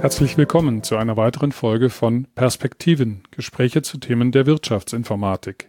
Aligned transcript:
Herzlich 0.00 0.38
willkommen 0.38 0.82
zu 0.82 0.96
einer 0.96 1.18
weiteren 1.18 1.52
Folge 1.52 1.90
von 1.90 2.26
Perspektiven, 2.34 3.22
Gespräche 3.32 3.82
zu 3.82 3.98
Themen 3.98 4.32
der 4.32 4.46
Wirtschaftsinformatik. 4.46 5.68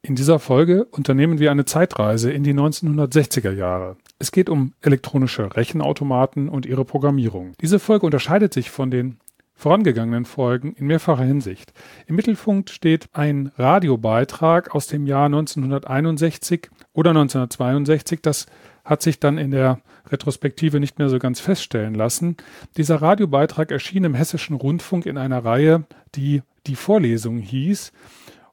In 0.00 0.14
dieser 0.14 0.38
Folge 0.38 0.84
unternehmen 0.84 1.40
wir 1.40 1.50
eine 1.50 1.64
Zeitreise 1.64 2.30
in 2.30 2.44
die 2.44 2.54
1960er 2.54 3.50
Jahre. 3.50 3.96
Es 4.20 4.30
geht 4.30 4.48
um 4.48 4.74
elektronische 4.80 5.56
Rechenautomaten 5.56 6.48
und 6.48 6.66
ihre 6.66 6.84
Programmierung. 6.84 7.54
Diese 7.60 7.80
Folge 7.80 8.06
unterscheidet 8.06 8.54
sich 8.54 8.70
von 8.70 8.92
den 8.92 9.18
vorangegangenen 9.56 10.24
Folgen 10.24 10.74
in 10.74 10.86
mehrfacher 10.86 11.24
Hinsicht. 11.24 11.72
Im 12.06 12.14
Mittelpunkt 12.14 12.70
steht 12.70 13.08
ein 13.12 13.50
Radiobeitrag 13.56 14.72
aus 14.72 14.86
dem 14.86 15.04
Jahr 15.04 15.26
1961 15.26 16.70
oder 16.92 17.10
1962, 17.10 18.20
das 18.22 18.46
hat 18.84 19.02
sich 19.02 19.18
dann 19.18 19.38
in 19.38 19.50
der 19.50 19.80
Retrospektive 20.08 20.78
nicht 20.78 20.98
mehr 20.98 21.08
so 21.08 21.18
ganz 21.18 21.40
feststellen 21.40 21.94
lassen. 21.94 22.36
Dieser 22.76 23.00
Radiobeitrag 23.00 23.70
erschien 23.70 24.04
im 24.04 24.14
Hessischen 24.14 24.56
Rundfunk 24.56 25.06
in 25.06 25.16
einer 25.16 25.44
Reihe, 25.44 25.84
die 26.14 26.42
die 26.66 26.76
Vorlesung 26.76 27.38
hieß. 27.38 27.92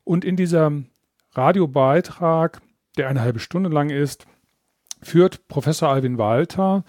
Und 0.04 0.26
in 0.26 0.36
diesem 0.36 0.88
Radiobeitrag, 1.34 2.62
der 2.98 3.10
eine 3.10 3.22
halbe 3.22 3.40
Stunde 3.40 3.70
lang 3.70 3.90
ist, 3.90 4.26
führt 5.02 5.48
Professor 5.48 5.90
Alvin 5.90 6.18
Walter 6.18 6.84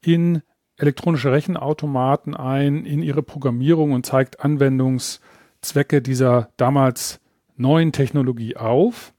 in 0.00 0.42
elektronische 0.76 1.32
Rechenautomaten 1.32 2.36
ein, 2.36 2.84
in 2.84 3.02
ihre 3.02 3.22
Programmierung 3.22 3.92
und 3.92 4.06
zeigt 4.06 4.40
Anwendungszwecke 4.40 6.00
dieser 6.02 6.50
damals 6.56 7.20
neuen 7.56 7.90
Technologie 7.90 8.56
auf. 8.56 9.12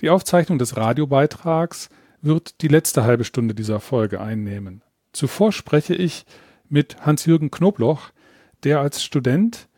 Die 0.00 0.10
Aufzeichnung 0.10 0.58
des 0.58 0.76
Radiobeitrags 0.76 1.88
wird 2.26 2.60
die 2.60 2.68
letzte 2.68 3.04
halbe 3.04 3.24
Stunde 3.24 3.54
dieser 3.54 3.80
Folge 3.80 4.20
einnehmen. 4.20 4.82
Zuvor 5.12 5.52
spreche 5.52 5.94
ich 5.94 6.26
mit 6.68 7.06
Hans-Jürgen 7.06 7.50
Knobloch, 7.50 8.10
der 8.64 8.80
als 8.80 9.02
Student 9.02 9.68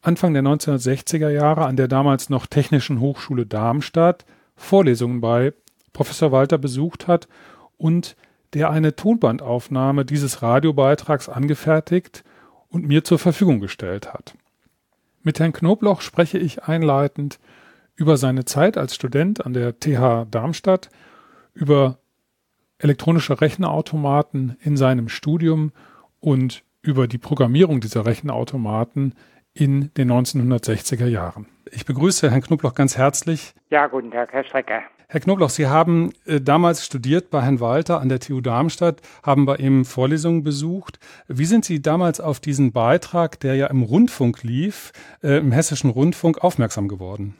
Anfang 0.00 0.32
der 0.32 0.42
1960er 0.42 1.28
Jahre 1.28 1.66
an 1.66 1.76
der 1.76 1.88
damals 1.88 2.30
noch 2.30 2.46
Technischen 2.46 3.00
Hochschule 3.00 3.46
Darmstadt 3.46 4.24
Vorlesungen 4.56 5.20
bei 5.20 5.52
Professor 5.92 6.32
Walter 6.32 6.58
besucht 6.58 7.06
hat 7.06 7.28
und 7.76 8.16
der 8.54 8.70
eine 8.70 8.96
Tonbandaufnahme 8.96 10.04
dieses 10.04 10.42
Radiobeitrags 10.42 11.28
angefertigt 11.28 12.24
und 12.68 12.86
mir 12.86 13.04
zur 13.04 13.18
Verfügung 13.18 13.60
gestellt 13.60 14.12
hat. 14.12 14.34
Mit 15.22 15.40
Herrn 15.40 15.52
Knobloch 15.52 16.00
spreche 16.00 16.38
ich 16.38 16.64
einleitend 16.64 17.38
über 17.96 18.16
seine 18.16 18.44
Zeit 18.44 18.78
als 18.78 18.94
Student 18.94 19.44
an 19.44 19.52
der 19.52 19.78
TH 19.78 20.26
Darmstadt 20.30 20.88
über 21.58 21.98
elektronische 22.78 23.40
Rechenautomaten 23.40 24.56
in 24.60 24.76
seinem 24.76 25.08
Studium 25.08 25.72
und 26.20 26.62
über 26.80 27.08
die 27.08 27.18
Programmierung 27.18 27.80
dieser 27.80 28.06
Rechenautomaten 28.06 29.14
in 29.52 29.92
den 29.94 30.10
1960er 30.10 31.06
Jahren. 31.06 31.46
Ich 31.72 31.84
begrüße 31.84 32.30
Herrn 32.30 32.42
Knobloch 32.42 32.74
ganz 32.74 32.96
herzlich. 32.96 33.54
Ja, 33.70 33.88
guten 33.88 34.12
Tag, 34.12 34.32
Herr 34.32 34.44
Strecker. 34.44 34.82
Herr 35.08 35.20
Knobloch, 35.20 35.50
Sie 35.50 35.66
haben 35.66 36.12
äh, 36.26 36.40
damals 36.40 36.84
studiert 36.84 37.30
bei 37.30 37.42
Herrn 37.42 37.60
Walter 37.60 38.00
an 38.00 38.08
der 38.08 38.20
TU 38.20 38.40
Darmstadt, 38.40 39.00
haben 39.22 39.46
bei 39.46 39.56
ihm 39.56 39.84
Vorlesungen 39.84 40.44
besucht. 40.44 40.98
Wie 41.26 41.46
sind 41.46 41.64
Sie 41.64 41.82
damals 41.82 42.20
auf 42.20 42.40
diesen 42.40 42.72
Beitrag, 42.72 43.40
der 43.40 43.54
ja 43.54 43.66
im 43.68 43.82
Rundfunk 43.82 44.42
lief, 44.42 44.92
äh, 45.22 45.38
im 45.38 45.50
Hessischen 45.50 45.90
Rundfunk, 45.90 46.44
aufmerksam 46.44 46.88
geworden? 46.88 47.34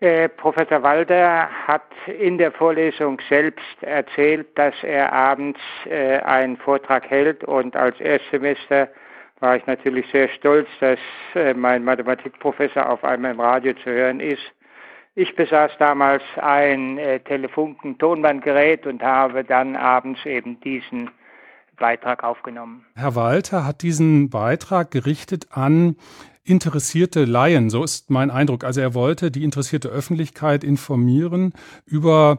Äh, 0.00 0.30
Professor 0.30 0.82
Walter 0.82 1.50
hat 1.66 1.84
in 2.06 2.38
der 2.38 2.52
Vorlesung 2.52 3.20
selbst 3.28 3.82
erzählt, 3.82 4.46
dass 4.54 4.74
er 4.82 5.12
abends 5.12 5.60
äh, 5.84 6.20
einen 6.20 6.56
Vortrag 6.56 7.08
hält 7.10 7.44
und 7.44 7.76
als 7.76 8.00
Erstsemester 8.00 8.88
war 9.40 9.56
ich 9.56 9.66
natürlich 9.66 10.06
sehr 10.10 10.30
stolz, 10.30 10.66
dass 10.80 10.98
äh, 11.34 11.52
mein 11.52 11.84
Mathematikprofessor 11.84 12.88
auf 12.88 13.04
einmal 13.04 13.32
im 13.32 13.40
Radio 13.40 13.74
zu 13.74 13.90
hören 13.90 14.20
ist. 14.20 14.42
Ich 15.16 15.36
besaß 15.36 15.72
damals 15.78 16.22
ein 16.36 16.98
Telefunken-Tonbandgerät 17.24 18.86
und 18.86 19.02
habe 19.02 19.42
dann 19.42 19.74
abends 19.74 20.24
eben 20.24 20.60
diesen 20.60 21.10
Beitrag 21.80 22.22
aufgenommen. 22.22 22.86
Herr 22.94 23.16
Walter 23.16 23.66
hat 23.66 23.82
diesen 23.82 24.30
Beitrag 24.30 24.92
gerichtet 24.92 25.48
an 25.50 25.96
interessierte 26.50 27.24
Laien, 27.24 27.70
so 27.70 27.84
ist 27.84 28.10
mein 28.10 28.30
Eindruck. 28.30 28.64
Also 28.64 28.80
er 28.80 28.94
wollte 28.94 29.30
die 29.30 29.44
interessierte 29.44 29.88
Öffentlichkeit 29.88 30.64
informieren 30.64 31.52
über 31.86 32.38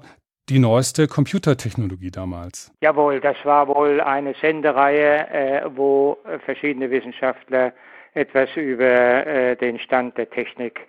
die 0.50 0.60
neueste 0.60 1.08
Computertechnologie 1.08 2.12
damals. 2.12 2.72
Jawohl, 2.82 3.20
das 3.22 3.38
war 3.44 3.68
wohl 3.68 4.02
eine 4.02 4.34
Sendereihe, 4.42 5.30
äh, 5.30 5.70
wo 5.76 6.18
verschiedene 6.46 6.92
Wissenschaftler 6.92 7.74
etwas 8.14 8.50
über 8.56 9.26
äh, 9.26 9.56
den 9.56 9.80
Stand 9.80 10.18
der 10.18 10.30
Technik 10.30 10.82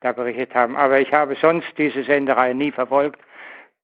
da 0.00 0.12
berichtet 0.12 0.54
haben. 0.54 0.76
Aber 0.76 0.98
ich 1.00 1.12
habe 1.12 1.36
sonst 1.40 1.68
diese 1.76 2.02
Sendereihe 2.04 2.54
nie 2.54 2.72
verfolgt 2.72 3.20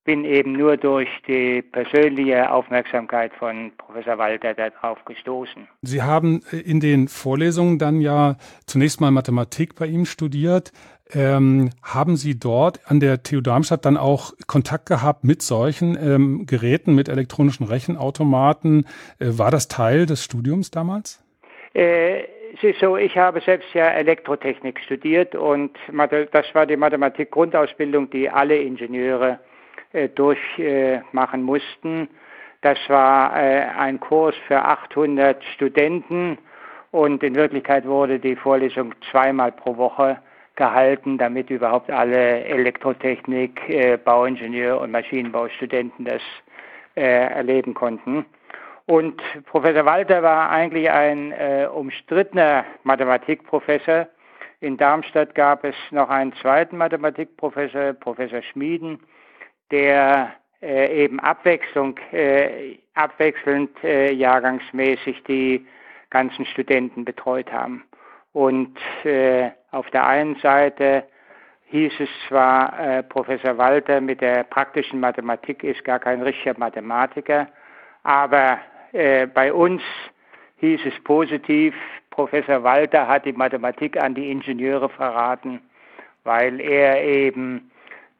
bin 0.06 0.24
eben 0.24 0.52
nur 0.52 0.76
durch 0.76 1.08
die 1.26 1.60
persönliche 1.60 2.50
Aufmerksamkeit 2.50 3.32
von 3.34 3.72
Professor 3.76 4.16
Walter 4.16 4.54
darauf 4.54 5.04
gestoßen. 5.04 5.68
Sie 5.82 6.02
haben 6.02 6.40
äh, 6.50 6.58
in 6.58 6.80
den 6.80 7.08
Vorlesungen 7.08 7.78
dann 7.78 8.00
ja 8.00 8.36
zunächst 8.66 9.00
mal 9.00 9.10
Mathematik 9.10 9.74
bei 9.74 9.86
ihm 9.86 10.06
studiert. 10.06 10.72
Ähm, 11.12 11.70
haben 11.82 12.16
Sie 12.16 12.38
dort 12.38 12.80
an 12.90 13.00
der 13.00 13.22
TU 13.22 13.40
Darmstadt 13.40 13.84
dann 13.84 13.96
auch 13.96 14.32
Kontakt 14.46 14.86
gehabt 14.86 15.24
mit 15.24 15.42
solchen 15.42 15.96
ähm, 16.00 16.46
Geräten, 16.46 16.94
mit 16.94 17.08
elektronischen 17.08 17.66
Rechenautomaten? 17.66 18.86
Äh, 19.18 19.26
war 19.38 19.50
das 19.50 19.68
Teil 19.68 20.06
des 20.06 20.24
Studiums 20.24 20.70
damals? 20.70 21.22
Äh, 21.74 22.22
es 22.54 22.62
ist 22.62 22.80
so, 22.80 22.96
ich 22.96 23.16
habe 23.16 23.40
selbst 23.40 23.68
ja 23.74 23.88
Elektrotechnik 23.88 24.80
studiert 24.80 25.34
und 25.34 25.76
das 26.32 26.46
war 26.54 26.64
die 26.64 26.76
Mathematik-Grundausbildung, 26.76 28.08
die 28.10 28.30
alle 28.30 28.56
Ingenieure 28.56 29.38
durchmachen 30.14 31.42
mussten. 31.42 32.08
Das 32.62 32.78
war 32.88 33.36
äh, 33.36 33.66
ein 33.78 34.00
Kurs 34.00 34.34
für 34.46 34.62
800 34.62 35.42
Studenten 35.54 36.38
und 36.90 37.22
in 37.22 37.34
Wirklichkeit 37.34 37.86
wurde 37.86 38.18
die 38.18 38.36
Vorlesung 38.36 38.94
zweimal 39.10 39.52
pro 39.52 39.76
Woche 39.76 40.18
gehalten, 40.56 41.18
damit 41.18 41.50
überhaupt 41.50 41.90
alle 41.90 42.44
Elektrotechnik, 42.44 43.68
äh, 43.68 43.96
Bauingenieur 43.98 44.80
und 44.80 44.90
Maschinenbaustudenten 44.90 46.04
das 46.04 46.22
erleben 46.94 47.74
konnten. 47.74 48.24
Und 48.86 49.20
Professor 49.46 49.84
Walter 49.84 50.22
war 50.22 50.48
eigentlich 50.50 50.88
ein 50.90 51.32
äh, 51.32 51.68
umstrittener 51.72 52.64
Mathematikprofessor. 52.84 54.06
In 54.60 54.76
Darmstadt 54.76 55.34
gab 55.34 55.64
es 55.64 55.74
noch 55.90 56.08
einen 56.08 56.32
zweiten 56.34 56.76
Mathematikprofessor, 56.76 57.94
Professor 57.94 58.42
Schmieden, 58.42 59.00
der 59.70 60.32
äh, 60.62 61.04
eben 61.04 61.20
Abwechslung, 61.20 61.98
äh, 62.12 62.78
abwechselnd 62.94 63.70
äh, 63.84 64.12
jahrgangsmäßig 64.12 65.22
die 65.24 65.66
ganzen 66.10 66.46
Studenten 66.46 67.04
betreut 67.04 67.52
haben. 67.52 67.84
Und 68.32 68.76
äh, 69.04 69.50
auf 69.70 69.88
der 69.90 70.06
einen 70.06 70.36
Seite 70.36 71.04
hieß 71.66 71.92
es 71.98 72.08
zwar, 72.28 72.78
äh, 72.78 73.02
Professor 73.02 73.58
Walter 73.58 74.00
mit 74.00 74.20
der 74.20 74.44
praktischen 74.44 75.00
Mathematik 75.00 75.64
ist 75.64 75.84
gar 75.84 75.98
kein 75.98 76.22
richtiger 76.22 76.58
Mathematiker, 76.58 77.48
aber 78.02 78.58
äh, 78.92 79.26
bei 79.26 79.52
uns 79.52 79.82
hieß 80.58 80.80
es 80.86 81.04
positiv, 81.04 81.74
Professor 82.10 82.62
Walter 82.62 83.06
hat 83.06 83.26
die 83.26 83.32
Mathematik 83.32 84.00
an 84.00 84.14
die 84.14 84.30
Ingenieure 84.30 84.88
verraten, 84.88 85.60
weil 86.24 86.60
er 86.60 87.02
eben 87.02 87.70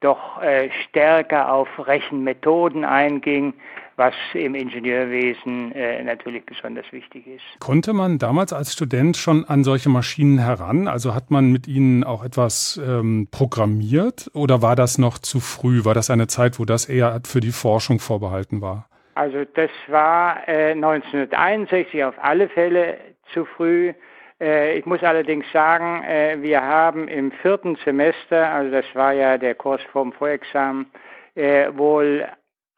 doch 0.00 0.42
äh, 0.42 0.70
stärker 0.88 1.52
auf 1.52 1.68
Rechenmethoden 1.78 2.84
einging, 2.84 3.54
was 3.96 4.14
im 4.34 4.54
Ingenieurwesen 4.54 5.72
äh, 5.72 6.02
natürlich 6.04 6.44
besonders 6.44 6.84
wichtig 6.92 7.26
ist. 7.26 7.44
Konnte 7.60 7.94
man 7.94 8.18
damals 8.18 8.52
als 8.52 8.72
Student 8.74 9.16
schon 9.16 9.44
an 9.46 9.64
solche 9.64 9.88
Maschinen 9.88 10.38
heran? 10.38 10.86
Also 10.86 11.14
hat 11.14 11.30
man 11.30 11.50
mit 11.50 11.66
ihnen 11.66 12.04
auch 12.04 12.22
etwas 12.22 12.80
ähm, 12.86 13.28
programmiert 13.30 14.30
oder 14.34 14.60
war 14.60 14.76
das 14.76 14.98
noch 14.98 15.18
zu 15.18 15.40
früh? 15.40 15.84
War 15.84 15.94
das 15.94 16.10
eine 16.10 16.26
Zeit, 16.26 16.58
wo 16.58 16.64
das 16.66 16.88
eher 16.88 17.20
für 17.24 17.40
die 17.40 17.52
Forschung 17.52 17.98
vorbehalten 17.98 18.60
war? 18.60 18.86
Also 19.14 19.44
das 19.54 19.70
war 19.88 20.46
äh, 20.46 20.72
1961 20.72 22.04
auf 22.04 22.14
alle 22.20 22.50
Fälle 22.50 22.98
zu 23.32 23.46
früh. 23.46 23.94
Äh, 24.40 24.78
ich 24.78 24.86
muss 24.86 25.02
allerdings 25.02 25.50
sagen, 25.52 26.02
äh, 26.04 26.36
wir 26.40 26.62
haben 26.62 27.08
im 27.08 27.32
vierten 27.32 27.76
Semester, 27.84 28.48
also 28.48 28.70
das 28.70 28.84
war 28.94 29.12
ja 29.12 29.38
der 29.38 29.54
Kurs 29.54 29.80
vom 29.92 30.12
Vorexamen, 30.12 30.86
äh, 31.34 31.68
wohl 31.74 32.26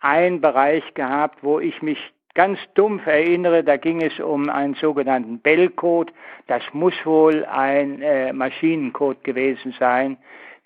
einen 0.01 0.41
Bereich 0.41 0.95
gehabt, 0.95 1.43
wo 1.43 1.59
ich 1.59 1.83
mich 1.83 1.99
ganz 2.35 2.59
dumpf 2.75 3.05
erinnere, 3.07 3.65
da 3.65 3.77
ging 3.77 4.01
es 4.01 4.21
um 4.21 4.49
einen 4.49 4.75
sogenannten 4.75 5.41
Bell-Code. 5.41 6.13
Das 6.47 6.63
muss 6.73 6.95
wohl 7.05 7.45
ein 7.47 8.01
Maschinencode 8.37 9.25
gewesen 9.25 9.75
sein, 9.81 10.17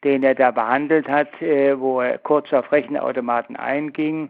den 0.04 0.22
er 0.22 0.34
da 0.34 0.50
behandelt 0.50 1.08
hat, 1.08 1.30
wo 1.40 2.02
er 2.02 2.18
kurz 2.18 2.52
auf 2.52 2.70
Rechenautomaten 2.70 3.56
einging. 3.56 4.28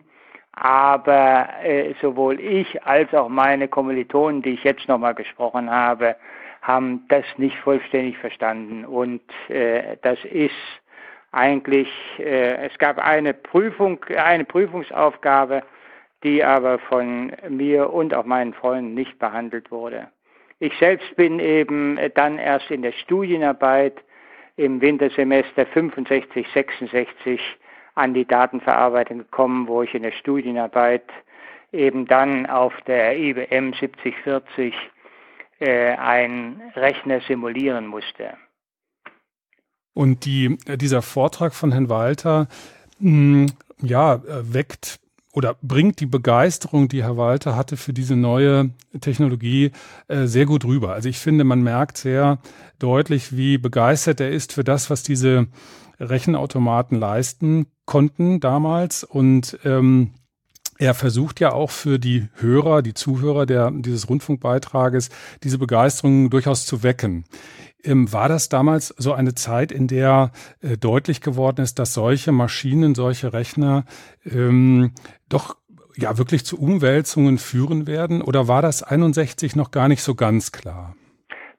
aber 0.52 1.48
sowohl 2.00 2.38
ich 2.38 2.80
als 2.84 3.12
auch 3.12 3.28
meine 3.28 3.66
Kommilitonen, 3.66 4.42
die 4.42 4.50
ich 4.50 4.62
jetzt 4.62 4.86
nochmal 4.86 5.16
gesprochen 5.16 5.68
habe, 5.68 6.14
haben 6.62 7.04
das 7.08 7.24
nicht 7.36 7.58
vollständig 7.58 8.16
verstanden. 8.18 8.84
Und 8.84 9.22
äh, 9.48 9.96
das 10.02 10.18
ist 10.24 10.54
eigentlich, 11.32 11.88
äh, 12.18 12.66
es 12.66 12.78
gab 12.78 12.98
eine 12.98 13.34
Prüfung, 13.34 14.02
eine 14.16 14.44
Prüfungsaufgabe, 14.44 15.62
die 16.22 16.42
aber 16.44 16.78
von 16.78 17.32
mir 17.48 17.92
und 17.92 18.14
auch 18.14 18.24
meinen 18.24 18.54
Freunden 18.54 18.94
nicht 18.94 19.18
behandelt 19.18 19.70
wurde. 19.72 20.08
Ich 20.60 20.72
selbst 20.78 21.16
bin 21.16 21.40
eben 21.40 21.98
dann 22.14 22.38
erst 22.38 22.70
in 22.70 22.82
der 22.82 22.92
Studienarbeit 22.92 23.94
im 24.56 24.80
Wintersemester 24.80 25.66
65, 25.66 26.46
66 26.54 27.40
an 27.96 28.14
die 28.14 28.24
Datenverarbeitung 28.24 29.18
gekommen, 29.18 29.66
wo 29.66 29.82
ich 29.82 29.92
in 29.94 30.04
der 30.04 30.12
Studienarbeit 30.12 31.02
eben 31.72 32.06
dann 32.06 32.46
auf 32.46 32.72
der 32.86 33.18
IBM 33.18 33.72
7040 33.72 34.72
äh, 35.62 35.94
einen 35.94 36.60
Rechner 36.74 37.20
simulieren 37.28 37.86
musste. 37.86 38.34
Und 39.94 40.24
die, 40.24 40.58
dieser 40.76 41.02
Vortrag 41.02 41.54
von 41.54 41.70
Herrn 41.70 41.88
Walter, 41.88 42.48
mh, 42.98 43.46
hm, 43.46 43.46
ja, 43.80 44.20
weckt 44.26 44.98
oder 45.32 45.56
bringt 45.62 46.00
die 46.00 46.06
Begeisterung, 46.06 46.88
die 46.88 47.04
Herr 47.04 47.16
Walter 47.16 47.56
hatte 47.56 47.76
für 47.76 47.92
diese 47.92 48.16
neue 48.16 48.70
Technologie, 49.00 49.70
äh, 50.08 50.26
sehr 50.26 50.46
gut 50.46 50.64
rüber. 50.64 50.92
Also 50.92 51.08
ich 51.08 51.18
finde, 51.18 51.44
man 51.44 51.62
merkt 51.62 51.96
sehr 51.96 52.38
deutlich, 52.78 53.36
wie 53.36 53.56
begeistert 53.56 54.20
er 54.20 54.30
ist 54.30 54.52
für 54.52 54.64
das, 54.64 54.90
was 54.90 55.02
diese 55.02 55.46
Rechenautomaten 56.00 56.98
leisten 56.98 57.66
konnten 57.86 58.40
damals. 58.40 59.04
Und 59.04 59.58
ähm, 59.64 60.12
er 60.78 60.94
versucht 60.94 61.40
ja 61.40 61.52
auch 61.52 61.70
für 61.70 61.98
die 61.98 62.28
Hörer, 62.36 62.82
die 62.82 62.94
Zuhörer 62.94 63.46
der, 63.46 63.70
dieses 63.70 64.08
Rundfunkbeitrages, 64.08 65.10
diese 65.42 65.58
Begeisterung 65.58 66.30
durchaus 66.30 66.66
zu 66.66 66.82
wecken. 66.82 67.24
Ähm, 67.84 68.12
war 68.12 68.28
das 68.28 68.48
damals 68.48 68.88
so 68.96 69.12
eine 69.12 69.34
Zeit, 69.34 69.72
in 69.72 69.88
der 69.88 70.30
äh, 70.60 70.76
deutlich 70.76 71.20
geworden 71.20 71.62
ist, 71.62 71.78
dass 71.78 71.94
solche 71.94 72.32
Maschinen, 72.32 72.94
solche 72.94 73.32
Rechner 73.32 73.84
ähm, 74.24 74.92
doch 75.28 75.56
ja 75.96 76.16
wirklich 76.16 76.44
zu 76.44 76.60
Umwälzungen 76.60 77.38
führen 77.38 77.86
werden? 77.86 78.22
Oder 78.22 78.48
war 78.48 78.62
das 78.62 78.82
61 78.82 79.56
noch 79.56 79.70
gar 79.70 79.88
nicht 79.88 80.02
so 80.02 80.14
ganz 80.14 80.52
klar? 80.52 80.94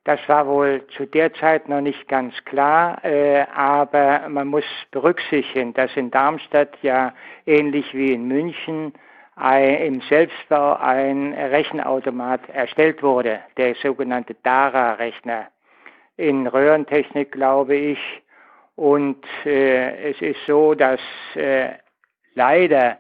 Das 0.06 0.20
war 0.28 0.48
wohl 0.48 0.86
zu 0.98 1.06
der 1.06 1.34
Zeit 1.34 1.70
noch 1.70 1.80
nicht 1.80 2.10
ganz 2.10 2.34
klar, 2.44 3.04
äh, 3.06 3.46
aber 3.56 4.28
man 4.28 4.48
muss 4.48 4.66
berücksichtigen, 4.92 5.74
dass 5.74 5.92
in 5.96 6.12
Darmstadt 6.12 6.78
ja 6.82 7.14
ähnlich 7.46 7.94
wie 7.94 8.14
in 8.14 8.28
München 8.28 8.94
ein, 9.36 9.76
im 9.76 10.02
Selbstbau 10.02 10.76
ein 10.76 11.34
Rechenautomat 11.34 12.50
erstellt 12.50 13.02
wurde, 13.02 13.40
der 13.58 13.76
sogenannte 13.76 14.36
DARA-Rechner 14.44 15.48
in 16.18 16.48
Röhrentechnik, 16.48 17.32
glaube 17.32 17.76
ich. 17.76 18.00
Und 18.76 19.24
äh, 19.46 20.12
es 20.12 20.22
ist 20.22 20.40
so, 20.48 20.74
dass 20.74 21.00
äh, 21.36 21.70
leider 22.34 22.98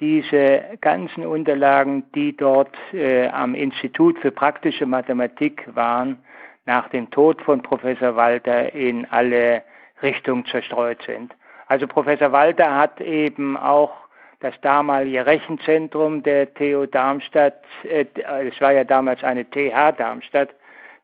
diese 0.00 0.76
ganzen 0.80 1.26
Unterlagen, 1.26 2.04
die 2.14 2.36
dort 2.36 2.74
äh, 2.92 3.28
am 3.28 3.54
Institut 3.54 4.18
für 4.18 4.30
praktische 4.30 4.86
Mathematik 4.86 5.68
waren, 5.74 6.18
nach 6.66 6.88
dem 6.88 7.10
Tod 7.10 7.40
von 7.42 7.62
Professor 7.62 8.16
Walter 8.16 8.74
in 8.74 9.06
alle 9.06 9.62
Richtungen 10.02 10.44
zerstreut 10.46 11.02
sind. 11.06 11.34
Also 11.66 11.86
Professor 11.86 12.32
Walter 12.32 12.76
hat 12.76 13.00
eben 13.00 13.56
auch 13.56 13.92
das 14.40 14.54
damalige 14.60 15.24
Rechenzentrum 15.24 16.22
der 16.22 16.52
TU 16.52 16.86
Darmstadt, 16.86 17.62
äh, 17.84 18.04
es 18.46 18.60
war 18.60 18.72
ja 18.72 18.84
damals 18.84 19.24
eine 19.24 19.44
TH 19.44 19.92
Darmstadt, 19.96 20.50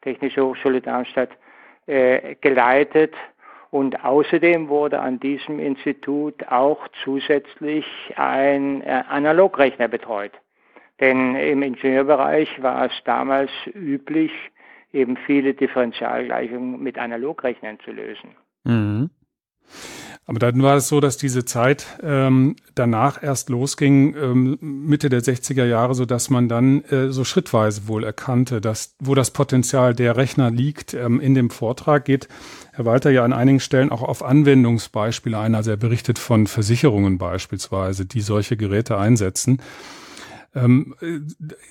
Technische 0.03 0.45
Hochschule 0.45 0.81
Darmstadt, 0.81 1.31
äh, 1.87 2.35
geleitet. 2.41 3.15
Und 3.71 4.05
außerdem 4.05 4.69
wurde 4.69 5.01
an 5.01 5.21
diesem 5.21 5.59
Institut 5.61 6.47
auch 6.49 6.89
zusätzlich 7.05 7.87
ein 8.17 8.83
äh, 8.83 9.05
Analogrechner 9.09 9.89
betreut. 9.89 10.33
Denn 10.99 11.35
im 11.37 11.62
Ingenieurbereich 11.62 12.62
war 12.62 12.87
es 12.87 12.93
damals 13.05 13.51
üblich, 13.75 14.33
eben 14.93 15.17
viele 15.17 15.55
Differentialgleichungen 15.55 16.83
mit 16.83 16.99
Analogrechnern 16.99 17.79
zu 17.81 17.93
lösen. 17.93 18.37
Mhm. 18.65 19.11
Aber 20.31 20.38
dann 20.38 20.62
war 20.62 20.77
es 20.77 20.87
so, 20.87 21.00
dass 21.00 21.17
diese 21.17 21.44
Zeit 21.44 21.87
ähm, 22.05 22.55
danach 22.77 23.21
erst 23.21 23.49
losging, 23.49 24.15
ähm, 24.15 24.59
Mitte 24.61 25.09
der 25.09 25.23
60er 25.25 25.65
Jahre, 25.65 25.97
so 25.97 26.05
dass 26.05 26.31
man 26.31 26.49
dann 26.49 26.85
äh, 26.85 27.11
so 27.11 27.25
schrittweise 27.25 27.88
wohl 27.88 28.05
erkannte, 28.05 28.61
dass 28.61 28.94
wo 29.00 29.17
das 29.17 29.32
Potenzial 29.32 29.93
der 29.93 30.17
Rechner 30.17 30.53
liegt. 30.53 30.94
Ähm, 30.94 31.19
in 31.21 31.35
dem 31.35 31.50
Vortrag 31.50 32.05
geht 32.05 32.29
Herr 32.71 32.85
Walter 32.85 33.11
ja 33.11 33.25
an 33.25 33.32
einigen 33.32 33.59
Stellen 33.59 33.91
auch 33.91 34.03
auf 34.03 34.23
Anwendungsbeispiele 34.23 35.37
ein. 35.37 35.56
Also 35.56 35.73
er 35.73 35.77
berichtet 35.77 36.21
von 36.21 36.47
Versicherungen 36.47 37.19
beispielsweise, 37.19 38.06
die 38.06 38.21
solche 38.21 38.56
Geräte 38.56 38.99
einsetzen. 38.99 39.61
Ähm, 40.55 40.97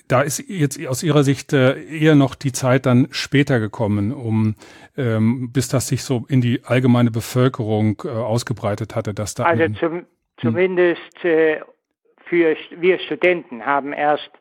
da 0.08 0.22
ist 0.22 0.48
jetzt 0.48 0.86
aus 0.88 1.04
Ihrer 1.04 1.24
Sicht 1.24 1.52
äh, 1.52 1.82
eher 1.84 2.16
noch 2.16 2.36
die 2.36 2.54
Zeit 2.54 2.86
dann 2.86 3.08
später 3.12 3.60
gekommen, 3.60 4.14
um 4.14 4.56
ähm, 4.98 5.52
bis 5.52 5.68
das 5.68 5.90
sich 5.90 6.04
so 6.04 6.26
in 6.30 6.40
die 6.40 6.62
allgemeine 6.64 7.12
Bevölkerung 7.12 8.02
äh, 8.06 8.10
ausgebreitet 8.10 8.96
hatte, 8.96 9.14
dass 9.14 9.36
da 9.36 9.44
also 9.44 9.68
zum, 9.80 9.92
hm. 9.92 10.06
zumindest 10.38 11.26
äh, 11.26 11.60
für 12.26 12.56
wir 12.78 13.00
Studenten 13.00 13.66
haben 13.66 13.92
erst 13.92 14.32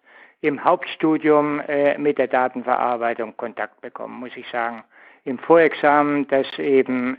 im 0.41 0.63
Hauptstudium 0.63 1.61
äh, 1.61 1.99
mit 1.99 2.19
der 2.19 2.29
Datenverarbeitung 2.29 3.37
Kontakt 3.37 3.81
bekommen, 3.81 4.21
muss 4.21 4.37
ich 4.37 4.47
sagen. 4.53 4.85
Im 5.25 5.39
Vorexamen, 5.39 6.29
das 6.29 6.47
eben 6.59 7.19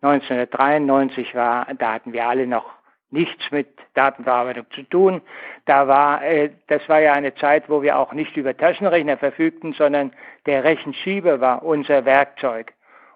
1993 0.00 1.34
äh, 1.34 1.36
war, 1.36 1.66
da 1.78 1.92
hatten 1.92 2.12
wir 2.14 2.26
alle 2.26 2.46
noch 2.46 2.79
nichts 3.10 3.50
mit 3.50 3.68
Datenverarbeitung 3.94 4.66
zu 4.74 4.82
tun. 4.84 5.20
Da 5.66 5.88
war, 5.88 6.22
äh, 6.24 6.50
das 6.68 6.88
war 6.88 7.00
ja 7.00 7.12
eine 7.12 7.34
Zeit, 7.34 7.68
wo 7.68 7.82
wir 7.82 7.98
auch 7.98 8.12
nicht 8.12 8.36
über 8.36 8.56
Taschenrechner 8.56 9.16
verfügten, 9.16 9.72
sondern 9.72 10.12
der 10.46 10.64
Rechenschieber 10.64 11.40
war 11.40 11.62
unser 11.62 12.04
Werkzeug. 12.04 12.72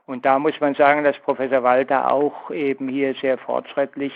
Und 0.07 0.25
da 0.27 0.39
muss 0.39 0.61
man 0.61 0.75
sagen, 0.75 1.05
dass 1.05 1.19
Professor 1.19 1.63
Walter 1.63 2.13
auch 2.13 2.51
eben 2.51 2.89
hier 2.89 3.15
sehr 3.15 3.39
fortschrittlich 3.39 4.13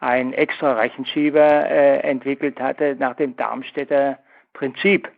ein 0.00 0.32
extra 0.32 0.74
Rechenschieber 0.74 1.70
äh, 1.70 1.98
entwickelt 2.00 2.60
hatte 2.60 2.96
nach 2.98 3.14
dem 3.16 3.36
Darmstädter 3.36 4.18
Prinzip. 4.52 5.08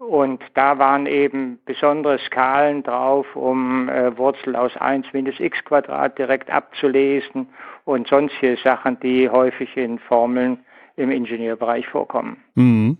Und 0.00 0.42
da 0.54 0.78
waren 0.78 1.04
eben 1.04 1.58
besondere 1.66 2.18
Skalen 2.26 2.82
drauf, 2.82 3.26
um 3.36 3.90
äh, 3.90 4.16
Wurzel 4.16 4.56
aus 4.56 4.74
1 4.74 5.06
minus 5.12 5.38
x 5.38 5.62
Quadrat 5.62 6.18
direkt 6.18 6.48
abzulesen 6.48 7.48
und 7.84 8.08
sonstige 8.08 8.56
Sachen, 8.64 8.98
die 9.00 9.28
häufig 9.28 9.76
in 9.76 9.98
Formeln 9.98 10.60
im 10.96 11.10
Ingenieurbereich 11.10 11.86
vorkommen. 11.86 12.38
Mhm. 12.54 12.96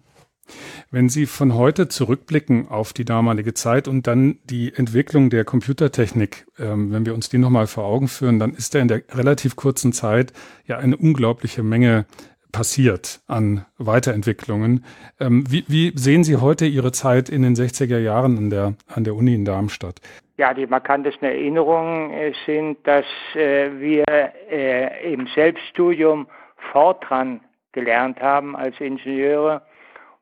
Wenn 0.91 1.09
Sie 1.09 1.25
von 1.25 1.55
heute 1.55 1.89
zurückblicken 1.89 2.69
auf 2.69 2.93
die 2.93 3.05
damalige 3.05 3.55
Zeit 3.55 3.89
und 3.89 4.07
dann 4.07 4.39
die 4.45 4.75
Entwicklung 4.75 5.31
der 5.31 5.45
Computertechnik, 5.45 6.47
ähm, 6.59 6.93
wenn 6.93 7.07
wir 7.07 7.15
uns 7.15 7.31
die 7.31 7.39
nochmal 7.39 7.67
vor 7.67 7.85
Augen 7.85 8.09
führen, 8.09 8.39
dann 8.39 8.53
ist 8.53 8.75
da 8.75 8.81
in 8.81 8.89
der 8.89 9.03
relativ 9.13 9.57
kurzen 9.57 9.95
Zeit 9.95 10.35
ja 10.67 10.77
eine 10.79 10.99
unglaubliche 10.99 11.63
Menge 11.63 12.05
passiert 12.53 13.21
an 13.27 13.65
Weiterentwicklungen. 13.79 14.85
Ähm, 15.19 15.45
wie, 15.49 15.65
wie, 15.69 15.93
sehen 15.97 16.25
Sie 16.25 16.37
heute 16.37 16.67
Ihre 16.67 16.93
Zeit 16.93 17.29
in 17.29 17.43
den 17.43 17.55
60er 17.55 17.99
Jahren 17.99 18.39
an 18.39 18.51
der, 18.51 18.75
an 18.89 19.05
der 19.05 19.15
Uni 19.15 19.35
in 19.35 19.45
Darmstadt? 19.45 20.01
Ja, 20.37 20.55
die 20.55 20.67
markantesten 20.67 21.29
Erinnerungen 21.29 22.13
äh, 22.13 22.33
sind, 22.47 22.79
dass 22.87 23.05
äh, 23.35 23.71
wir 23.79 24.05
äh, 24.51 25.13
im 25.13 25.27
Selbststudium 25.35 26.27
Fortran 26.73 27.41
gelernt 27.73 28.21
haben 28.21 28.57
als 28.57 28.79
Ingenieure. 28.81 29.63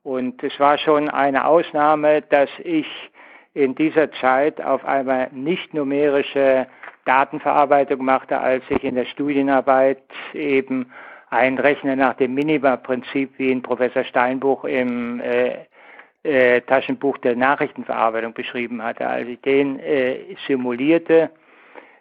Und 0.03 0.43
es 0.43 0.59
war 0.59 0.79
schon 0.79 1.09
eine 1.09 1.47
Ausnahme, 1.47 2.23
dass 2.23 2.51
ich 2.65 2.87
in 3.55 3.75
dieser 3.75 4.11
Zeit 4.13 4.61
auf 4.61 4.85
einmal 4.85 5.29
nicht 5.33 5.75
numerische 5.75 6.67
Datenverarbeitung 7.05 8.05
machte, 8.05 8.39
als 8.39 8.63
ich 8.69 8.85
in 8.85 8.95
der 8.95 9.07
Studienarbeit 9.07 10.03
eben 10.35 10.93
ein 11.31 11.59
Rechner 11.59 11.97
nach 11.97 12.15
dem 12.15 12.35
Minima-Prinzip, 12.35 13.39
wie 13.39 13.51
ihn 13.51 13.63
Professor 13.63 14.05
Steinbuch 14.05 14.65
im 14.65 15.21
äh, 15.21 15.67
äh, 16.23 16.61
Taschenbuch 16.63 17.19
der 17.19 17.37
Nachrichtenverarbeitung 17.37 18.33
beschrieben 18.33 18.83
hatte. 18.83 19.07
Also 19.07 19.31
ich 19.31 19.41
den 19.43 19.79
äh, 19.81 20.37
simulierte 20.47 21.31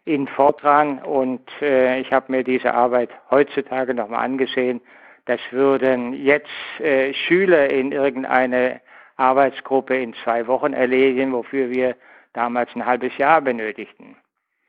in 0.06 0.28
Fortran 0.28 1.00
und 1.00 1.42
äh, 1.62 2.00
ich 2.00 2.12
habe 2.12 2.32
mir 2.32 2.44
diese 2.44 2.74
Arbeit 2.74 3.10
heutzutage 3.30 3.94
nochmal 3.94 4.24
angesehen. 4.24 4.82
Das 5.26 5.42
würden 5.52 6.14
jetzt 6.14 6.48
äh, 6.80 7.14
Schüler 7.14 7.70
in 7.70 7.92
irgendeine 7.92 8.80
Arbeitsgruppe 9.18 9.98
in 9.98 10.14
zwei 10.24 10.48
Wochen 10.48 10.74
erledigen, 10.74 11.34
wofür 11.34 11.70
wir 11.70 11.96
damals 12.34 12.70
ein 12.76 12.86
halbes 12.86 13.18
Jahr 13.18 13.42
benötigten. 13.42 14.16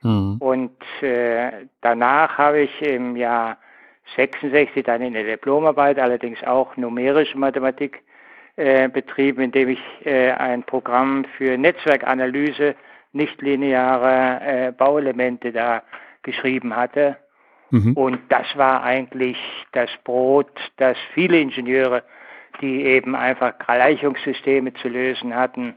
Mhm. 0.02 0.36
Und 0.40 1.02
äh, 1.02 1.66
danach 1.80 2.36
habe 2.38 2.60
ich 2.60 2.82
im 2.82 3.16
Jahr 3.16 3.58
66 4.16 4.84
dann 4.84 5.02
in 5.02 5.14
der 5.14 5.24
Diplomarbeit, 5.24 5.98
allerdings 5.98 6.42
auch 6.44 6.76
numerische 6.76 7.38
Mathematik 7.38 8.02
äh, 8.56 8.88
betrieben, 8.88 9.42
indem 9.42 9.70
ich 9.70 9.80
äh, 10.04 10.32
ein 10.32 10.62
Programm 10.62 11.24
für 11.36 11.56
Netzwerkanalyse 11.56 12.74
nichtlineare 13.12 14.40
äh, 14.40 14.72
Bauelemente 14.72 15.52
da 15.52 15.82
geschrieben 16.22 16.74
hatte. 16.74 17.16
Mhm. 17.70 17.92
Und 17.92 18.20
das 18.28 18.46
war 18.56 18.82
eigentlich 18.82 19.38
das 19.72 19.90
Brot, 20.04 20.50
das 20.76 20.96
viele 21.14 21.38
Ingenieure, 21.38 22.02
die 22.60 22.84
eben 22.84 23.14
einfach 23.14 23.58
Gleichungssysteme 23.58 24.74
zu 24.74 24.88
lösen 24.88 25.34
hatten, 25.34 25.74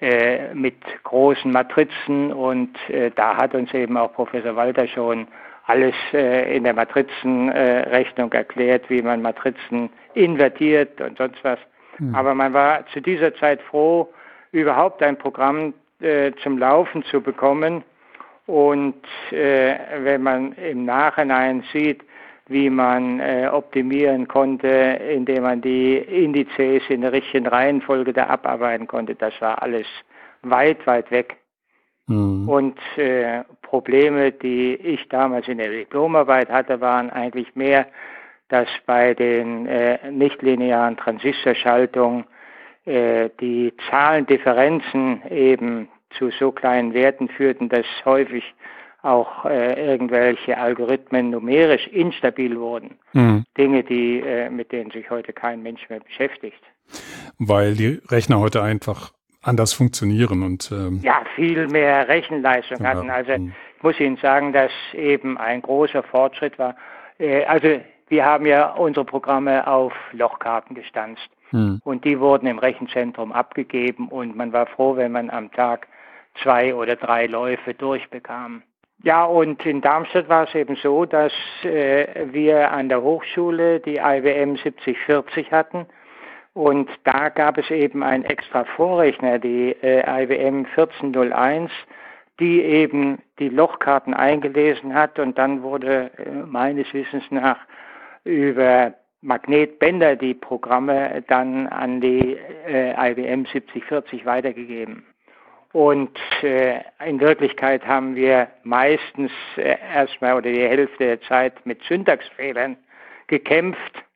äh, 0.00 0.54
mit 0.54 0.76
großen 1.04 1.50
Matrizen. 1.50 2.32
Und 2.32 2.76
äh, 2.88 3.10
da 3.14 3.36
hat 3.36 3.54
uns 3.54 3.72
eben 3.74 3.96
auch 3.96 4.12
Professor 4.12 4.56
Walter 4.56 4.86
schon 4.88 5.28
alles 5.68 5.94
äh, 6.12 6.56
in 6.56 6.64
der 6.64 6.74
Matrizenrechnung 6.74 8.32
erklärt, 8.32 8.88
wie 8.90 9.02
man 9.02 9.22
Matrizen 9.22 9.90
invertiert 10.14 11.00
und 11.00 11.16
sonst 11.18 11.42
was. 11.44 11.58
Mhm. 11.98 12.14
Aber 12.14 12.34
man 12.34 12.52
war 12.52 12.86
zu 12.88 13.00
dieser 13.00 13.34
Zeit 13.36 13.62
froh, 13.62 14.08
überhaupt 14.52 15.02
ein 15.02 15.16
Programm 15.16 15.74
äh, 16.00 16.32
zum 16.42 16.58
Laufen 16.58 17.04
zu 17.04 17.20
bekommen, 17.20 17.84
und 18.48 19.04
äh, 19.30 19.76
wenn 20.04 20.22
man 20.22 20.52
im 20.52 20.86
Nachhinein 20.86 21.62
sieht, 21.70 22.00
wie 22.46 22.70
man 22.70 23.20
äh, 23.20 23.46
optimieren 23.52 24.26
konnte, 24.26 24.66
indem 24.66 25.42
man 25.42 25.60
die 25.60 25.98
Indizes 25.98 26.82
in 26.88 27.02
der 27.02 27.12
richtigen 27.12 27.46
Reihenfolge 27.46 28.14
da 28.14 28.28
abarbeiten 28.28 28.86
konnte, 28.86 29.14
das 29.14 29.34
war 29.40 29.62
alles 29.62 29.86
weit, 30.40 30.86
weit 30.86 31.10
weg. 31.10 31.36
Mhm. 32.06 32.48
Und 32.48 32.78
äh, 32.96 33.42
Probleme, 33.68 34.32
die 34.32 34.74
ich 34.76 35.06
damals 35.08 35.46
in 35.46 35.58
der 35.58 35.68
Diplomarbeit 35.70 36.48
hatte, 36.48 36.80
waren 36.80 37.10
eigentlich 37.10 37.54
mehr, 37.54 37.86
dass 38.48 38.66
bei 38.86 39.12
den 39.12 39.66
äh, 39.66 40.10
nichtlinearen 40.10 40.96
Transistorschaltungen 40.96 42.24
äh, 42.86 43.28
die 43.40 43.74
Zahlendifferenzen 43.90 45.20
eben 45.30 45.88
zu 46.16 46.30
so 46.30 46.50
kleinen 46.50 46.94
Werten 46.94 47.28
führten, 47.28 47.68
dass 47.68 47.84
häufig 48.06 48.42
auch 49.02 49.44
äh, 49.44 49.92
irgendwelche 49.92 50.56
Algorithmen 50.56 51.28
numerisch 51.28 51.86
instabil 51.88 52.58
wurden. 52.58 52.98
Mhm. 53.12 53.44
Dinge, 53.58 53.84
die, 53.84 54.20
äh, 54.20 54.48
mit 54.48 54.72
denen 54.72 54.90
sich 54.90 55.10
heute 55.10 55.34
kein 55.34 55.62
Mensch 55.62 55.86
mehr 55.90 56.00
beschäftigt. 56.00 56.62
Weil 57.38 57.74
die 57.74 58.00
Rechner 58.08 58.40
heute 58.40 58.62
einfach 58.62 59.12
anders 59.48 59.72
funktionieren 59.72 60.42
und 60.42 60.70
ähm 60.70 61.00
ja 61.02 61.22
viel 61.34 61.66
mehr 61.68 62.06
Rechenleistung 62.08 62.78
ja, 62.80 62.90
hatten. 62.90 63.10
Also 63.10 63.32
mhm. 63.36 63.52
ich 63.76 63.82
muss 63.82 63.98
Ihnen 63.98 64.16
sagen, 64.18 64.52
dass 64.52 64.72
eben 64.92 65.38
ein 65.38 65.62
großer 65.62 66.02
Fortschritt 66.02 66.58
war. 66.58 66.76
Äh, 67.18 67.44
also 67.44 67.80
wir 68.08 68.24
haben 68.24 68.46
ja 68.46 68.70
unsere 68.72 69.04
Programme 69.04 69.66
auf 69.66 69.92
Lochkarten 70.12 70.74
gestanzt 70.74 71.28
mhm. 71.50 71.80
und 71.84 72.04
die 72.04 72.18
wurden 72.20 72.46
im 72.46 72.58
Rechenzentrum 72.58 73.32
abgegeben 73.32 74.08
und 74.08 74.36
man 74.36 74.52
war 74.52 74.66
froh, 74.66 74.96
wenn 74.96 75.12
man 75.12 75.30
am 75.30 75.50
Tag 75.52 75.88
zwei 76.42 76.74
oder 76.74 76.96
drei 76.96 77.26
Läufe 77.26 77.74
durchbekam. 77.74 78.62
Ja, 79.04 79.24
und 79.24 79.64
in 79.64 79.80
Darmstadt 79.80 80.28
war 80.28 80.48
es 80.48 80.54
eben 80.54 80.76
so, 80.76 81.04
dass 81.04 81.32
äh, 81.62 82.26
wir 82.32 82.72
an 82.72 82.88
der 82.88 83.02
Hochschule 83.02 83.78
die 83.78 83.96
IWM 83.96 84.56
7040 84.56 85.52
hatten. 85.52 85.86
Und 86.58 86.90
da 87.04 87.28
gab 87.28 87.56
es 87.56 87.70
eben 87.70 88.02
einen 88.02 88.24
extra 88.24 88.64
Vorrechner, 88.64 89.38
die 89.38 89.76
äh, 89.80 90.00
IWM 90.24 90.66
1401, 90.76 91.70
die 92.40 92.60
eben 92.62 93.22
die 93.38 93.48
Lochkarten 93.48 94.12
eingelesen 94.12 94.92
hat. 94.92 95.20
Und 95.20 95.38
dann 95.38 95.62
wurde 95.62 96.10
äh, 96.18 96.30
meines 96.30 96.92
Wissens 96.92 97.22
nach 97.30 97.58
über 98.24 98.92
Magnetbänder 99.20 100.16
die 100.16 100.34
Programme 100.34 101.22
dann 101.28 101.68
an 101.68 102.00
die 102.00 102.36
äh, 102.66 103.12
IWM 103.12 103.46
7040 103.46 104.26
weitergegeben. 104.26 105.06
Und 105.72 106.18
äh, 106.42 106.80
in 107.06 107.20
Wirklichkeit 107.20 107.86
haben 107.86 108.16
wir 108.16 108.48
meistens 108.64 109.30
äh, 109.54 109.76
erstmal 109.94 110.34
oder 110.34 110.50
die 110.50 110.66
Hälfte 110.66 111.04
der 111.04 111.20
Zeit 111.20 111.64
mit 111.64 111.80
Syntaxfehlern 111.84 112.76
gekämpft. 113.28 114.07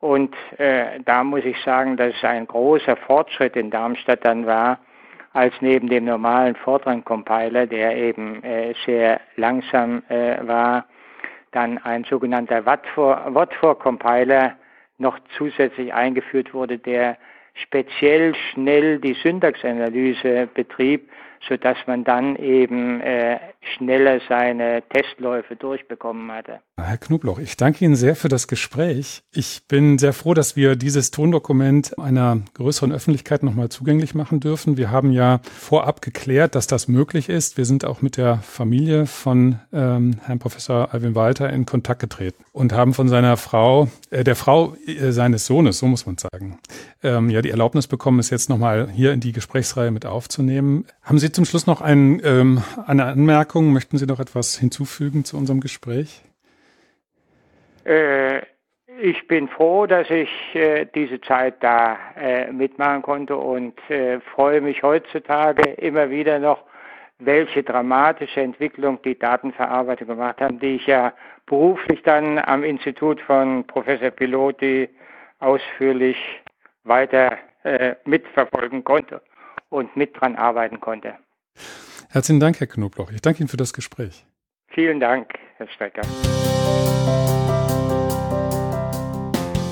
Und 0.00 0.34
äh, 0.58 1.00
da 1.04 1.24
muss 1.24 1.44
ich 1.44 1.60
sagen, 1.64 1.96
dass 1.96 2.14
es 2.14 2.24
ein 2.24 2.46
großer 2.46 2.96
Fortschritt 2.96 3.56
in 3.56 3.70
Darmstadt 3.70 4.24
dann 4.24 4.46
war, 4.46 4.78
als 5.32 5.54
neben 5.60 5.88
dem 5.88 6.04
normalen 6.04 6.54
Fortran-Compiler, 6.56 7.66
der 7.66 7.96
eben 7.96 8.42
äh, 8.44 8.74
sehr 8.86 9.20
langsam 9.36 10.02
äh, 10.08 10.46
war, 10.46 10.86
dann 11.52 11.78
ein 11.78 12.04
sogenannter 12.04 12.64
Watt-for-Compiler 12.64 14.56
noch 14.98 15.18
zusätzlich 15.36 15.92
eingeführt 15.92 16.54
wurde, 16.54 16.78
der 16.78 17.16
speziell 17.54 18.34
schnell 18.34 18.98
die 18.98 19.14
Syntaxanalyse 19.14 20.48
betrieb, 20.54 21.10
sodass 21.46 21.76
man 21.86 22.04
dann 22.04 22.36
eben 22.36 23.00
äh, 23.00 23.38
schneller 23.76 24.20
seine 24.28 24.82
Testläufe 24.88 25.56
durchbekommen 25.56 26.30
hatte. 26.32 26.60
Herr 26.80 26.96
Knobloch, 26.96 27.38
ich 27.38 27.56
danke 27.56 27.84
Ihnen 27.84 27.96
sehr 27.96 28.14
für 28.14 28.28
das 28.28 28.46
Gespräch. 28.46 29.22
Ich 29.32 29.62
bin 29.68 29.98
sehr 29.98 30.12
froh, 30.12 30.32
dass 30.32 30.56
wir 30.56 30.76
dieses 30.76 31.10
Tondokument 31.10 31.98
einer 31.98 32.38
größeren 32.54 32.92
Öffentlichkeit 32.92 33.42
nochmal 33.42 33.68
zugänglich 33.68 34.14
machen 34.14 34.40
dürfen. 34.40 34.76
Wir 34.76 34.90
haben 34.90 35.10
ja 35.10 35.40
vorab 35.42 36.02
geklärt, 36.02 36.54
dass 36.54 36.66
das 36.66 36.88
möglich 36.88 37.28
ist. 37.28 37.56
Wir 37.56 37.64
sind 37.64 37.84
auch 37.84 38.00
mit 38.00 38.16
der 38.16 38.38
Familie 38.38 39.06
von 39.06 39.58
ähm, 39.72 40.20
Herrn 40.24 40.38
Professor 40.38 40.94
Alvin 40.94 41.14
Walter 41.14 41.50
in 41.50 41.66
Kontakt 41.66 42.00
getreten 42.00 42.44
und 42.52 42.72
haben 42.72 42.94
von 42.94 43.08
seiner 43.08 43.36
Frau, 43.36 43.88
äh, 44.10 44.24
der 44.24 44.36
Frau 44.36 44.74
äh, 44.86 45.10
seines 45.10 45.46
Sohnes, 45.46 45.78
so 45.78 45.86
muss 45.86 46.06
man 46.06 46.16
sagen, 46.16 46.58
ähm, 47.02 47.30
ja 47.30 47.42
die 47.42 47.50
Erlaubnis 47.50 47.86
bekommen, 47.86 48.18
es 48.20 48.30
jetzt 48.30 48.48
nochmal 48.48 48.88
hier 48.90 49.12
in 49.12 49.20
die 49.20 49.32
Gesprächsreihe 49.32 49.90
mit 49.90 50.06
aufzunehmen. 50.06 50.86
Haben 51.02 51.18
Sie 51.18 51.27
zum 51.32 51.44
Schluss 51.44 51.66
noch 51.66 51.80
ein, 51.80 52.20
ähm, 52.24 52.62
eine 52.86 53.06
Anmerkung? 53.06 53.72
Möchten 53.72 53.98
Sie 53.98 54.06
noch 54.06 54.20
etwas 54.20 54.56
hinzufügen 54.58 55.24
zu 55.24 55.36
unserem 55.36 55.60
Gespräch? 55.60 56.22
Äh, 57.84 58.42
ich 59.00 59.26
bin 59.28 59.48
froh, 59.48 59.86
dass 59.86 60.10
ich 60.10 60.28
äh, 60.54 60.86
diese 60.94 61.20
Zeit 61.20 61.62
da 61.62 61.96
äh, 62.16 62.52
mitmachen 62.52 63.02
konnte 63.02 63.36
und 63.36 63.78
äh, 63.90 64.20
freue 64.20 64.60
mich 64.60 64.82
heutzutage 64.82 65.62
immer 65.72 66.10
wieder 66.10 66.38
noch, 66.38 66.64
welche 67.20 67.62
dramatische 67.62 68.40
Entwicklung 68.40 69.00
die 69.02 69.18
Datenverarbeitung 69.18 70.08
gemacht 70.08 70.40
haben, 70.40 70.58
die 70.60 70.76
ich 70.76 70.86
ja 70.86 71.12
beruflich 71.46 72.02
dann 72.02 72.38
am 72.38 72.62
Institut 72.64 73.20
von 73.20 73.66
Professor 73.66 74.10
Piloti 74.10 74.88
ausführlich 75.40 76.16
weiter 76.84 77.38
äh, 77.64 77.94
mitverfolgen 78.04 78.84
konnte 78.84 79.20
und 79.68 79.96
mit 79.96 80.18
dran 80.20 80.36
arbeiten 80.36 80.80
konnte. 80.80 81.16
Herzlichen 82.10 82.40
Dank, 82.40 82.60
Herr 82.60 82.66
Knobloch. 82.66 83.10
Ich 83.10 83.20
danke 83.20 83.40
Ihnen 83.40 83.48
für 83.48 83.56
das 83.56 83.72
Gespräch. 83.72 84.26
Vielen 84.68 85.00
Dank, 85.00 85.30
Herr 85.56 85.68
Strecker. 85.68 86.02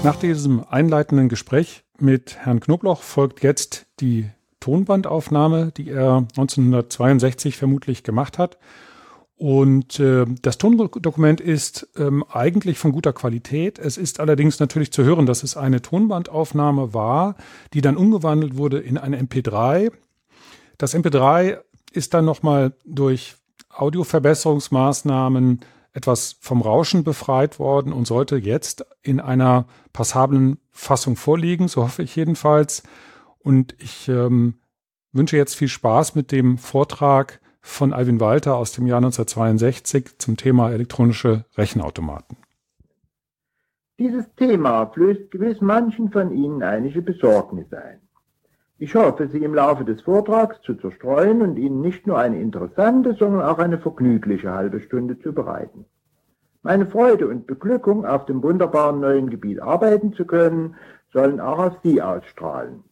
Nach 0.04 0.16
diesem 0.16 0.64
einleitenden 0.68 1.28
Gespräch 1.28 1.84
mit 1.98 2.36
Herrn 2.44 2.60
Knobloch 2.60 3.02
folgt 3.02 3.42
jetzt 3.42 3.86
die 4.00 4.30
Tonbandaufnahme, 4.60 5.72
die 5.76 5.90
er 5.90 6.26
1962 6.36 7.56
vermutlich 7.56 8.02
gemacht 8.02 8.38
hat. 8.38 8.58
Und 9.38 10.00
äh, 10.00 10.24
das 10.40 10.56
Tondokument 10.56 11.42
ist 11.42 11.88
ähm, 11.96 12.24
eigentlich 12.30 12.78
von 12.78 12.92
guter 12.92 13.12
Qualität. 13.12 13.78
Es 13.78 13.98
ist 13.98 14.18
allerdings 14.18 14.60
natürlich 14.60 14.92
zu 14.92 15.04
hören, 15.04 15.26
dass 15.26 15.42
es 15.42 15.58
eine 15.58 15.82
Tonbandaufnahme 15.82 16.94
war, 16.94 17.36
die 17.74 17.82
dann 17.82 17.98
umgewandelt 17.98 18.56
wurde 18.56 18.78
in 18.78 18.96
eine 18.96 19.20
MP3. 19.20 19.92
Das 20.78 20.94
MP3 20.94 21.58
ist 21.92 22.14
dann 22.14 22.24
nochmal 22.24 22.72
durch 22.86 23.36
Audioverbesserungsmaßnahmen 23.68 25.60
etwas 25.92 26.36
vom 26.40 26.62
Rauschen 26.62 27.04
befreit 27.04 27.58
worden 27.58 27.92
und 27.92 28.06
sollte 28.06 28.36
jetzt 28.36 28.86
in 29.02 29.20
einer 29.20 29.66
passablen 29.92 30.58
Fassung 30.70 31.16
vorliegen, 31.16 31.68
so 31.68 31.82
hoffe 31.82 32.02
ich 32.02 32.16
jedenfalls. 32.16 32.82
Und 33.38 33.74
ich 33.78 34.08
ähm, 34.08 34.54
wünsche 35.12 35.36
jetzt 35.36 35.56
viel 35.56 35.68
Spaß 35.68 36.14
mit 36.14 36.32
dem 36.32 36.56
Vortrag 36.58 37.40
von 37.66 37.92
Alvin 37.92 38.20
Walter 38.20 38.56
aus 38.56 38.72
dem 38.72 38.86
Jahr 38.86 38.98
1962 38.98 40.18
zum 40.18 40.36
Thema 40.36 40.70
elektronische 40.70 41.44
Rechenautomaten. 41.58 42.38
Dieses 43.98 44.24
Thema 44.36 44.86
flößt 44.86 45.30
gewiss 45.30 45.60
manchen 45.60 46.10
von 46.10 46.32
Ihnen 46.32 46.62
einige 46.62 47.02
Besorgnis 47.02 47.70
ein. 47.72 48.00
Ich 48.78 48.94
hoffe, 48.94 49.28
Sie 49.28 49.38
im 49.38 49.54
Laufe 49.54 49.84
des 49.84 50.00
Vortrags 50.02 50.60
zu 50.62 50.74
zerstreuen 50.74 51.42
und 51.42 51.56
Ihnen 51.56 51.80
nicht 51.80 52.06
nur 52.06 52.18
eine 52.18 52.40
interessante, 52.40 53.14
sondern 53.18 53.42
auch 53.42 53.58
eine 53.58 53.78
vergnügliche 53.78 54.52
halbe 54.52 54.80
Stunde 54.80 55.18
zu 55.18 55.32
bereiten. 55.32 55.86
Meine 56.62 56.86
Freude 56.86 57.26
und 57.28 57.46
Beglückung, 57.46 58.06
auf 58.06 58.26
dem 58.26 58.42
wunderbaren 58.42 59.00
neuen 59.00 59.28
Gebiet 59.28 59.60
arbeiten 59.60 60.12
zu 60.14 60.24
können, 60.24 60.76
sollen 61.12 61.40
auch 61.40 61.58
auf 61.58 61.76
Sie 61.82 62.00
ausstrahlen. 62.00 62.84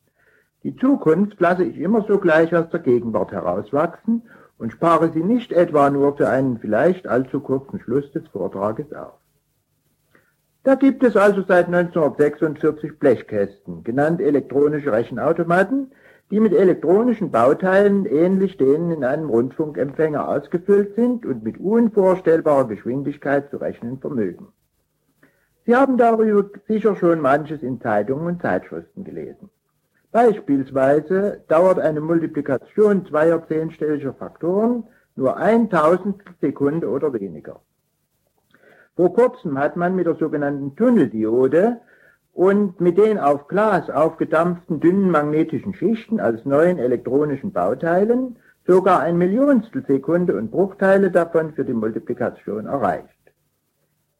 Die 0.63 0.77
Zukunft 0.77 1.41
lasse 1.41 1.65
ich 1.65 1.79
immer 1.79 2.03
sogleich 2.03 2.55
aus 2.55 2.69
der 2.71 2.81
Gegenwart 2.81 3.33
herauswachsen 3.33 4.23
und 4.59 4.73
spare 4.73 5.11
sie 5.13 5.23
nicht 5.23 5.53
etwa 5.53 5.91
nur 5.91 6.17
für 6.17 6.29
einen 6.29 6.59
vielleicht 6.59 7.07
allzu 7.07 7.41
kurzen 7.41 7.81
Schluss 7.81 8.11
des 8.13 8.27
Vortrages 8.29 8.93
auf. 8.93 9.15
Da 10.63 10.77
gibt 10.77 11.03
es 11.03 11.17
also 11.17 11.43
seit 11.43 11.67
1946 11.67 12.99
Blechkästen, 12.99 13.85
genannt 13.85 14.21
elektronische 14.21 14.93
Rechenautomaten, 14.93 15.93
die 16.31 16.41
mit 16.41 16.55
elektronischen 16.55 17.31
Bauteilen 17.31 18.07
ähnlich 18.07 18.57
denen 18.57 18.91
in 18.91 19.05
einem 19.05 19.29
Rundfunkempfänger 19.29 20.27
ausgefüllt 20.27 20.95
sind 20.95 21.27
und 21.27 21.45
mit 21.45 21.61
unvorstellbarer 21.61 22.67
Geschwindigkeit 22.67 23.51
zu 23.51 23.59
rechnen 23.59 23.99
vermögen. 23.99 24.49
Sie 25.67 25.77
haben 25.77 25.99
darüber 25.99 26.49
sicher 26.67 26.97
schon 26.97 27.21
manches 27.21 27.63
in 27.63 27.81
Zeitungen 27.81 28.27
und 28.27 28.43
Zeitschriften 28.43 29.05
gelesen. 29.05 29.51
Beispielsweise 30.15 31.43
dauert 31.49 31.81
eine 31.81 32.01
Multiplikation 32.01 33.05
zweier 33.05 33.45
zehnstelliger 33.49 34.15
Faktoren 34.15 34.85
nur 35.17 35.37
ein 35.37 35.69
Tausendstel 35.69 36.37
Sekunde 36.41 36.89
oder 36.89 37.13
weniger. 37.13 37.63
Vor 38.95 39.13
kurzem 39.13 39.59
hat 39.59 39.75
man 39.75 39.97
mit 39.97 40.07
der 40.07 40.15
sogenannten 40.15 40.77
Tunneldiode 40.77 41.81
und 42.33 42.81
mit 42.81 42.97
den 42.97 43.19
auf 43.19 43.49
Glas 43.49 43.91
aufgedampften 43.91 44.79
dünnen 44.79 45.11
magnetischen 45.11 45.75
Schichten 45.75 46.21
als 46.21 46.45
neuen 46.45 46.79
elektronischen 46.79 47.51
Bauteilen 47.51 48.37
sogar 48.69 49.01
ein 49.01 49.19
Millionstel 49.19 49.85
Sekunde 49.85 50.37
und 50.37 50.53
Bruchteile 50.53 51.11
davon 51.11 51.55
für 51.55 51.65
die 51.65 51.73
Multiplikation 51.73 52.67
erreicht. 52.67 53.09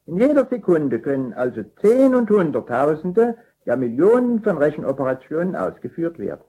In 0.07 0.17
jeder 0.17 0.45
Sekunde 0.47 0.99
können 0.99 1.31
also 1.31 1.63
Zehn- 1.81 2.15
und 2.15 2.29
Hunderttausende, 2.29 3.37
ja 3.65 3.75
Millionen 3.75 4.41
von 4.41 4.57
Rechenoperationen 4.57 5.55
ausgeführt 5.55 6.19
werden. 6.19 6.43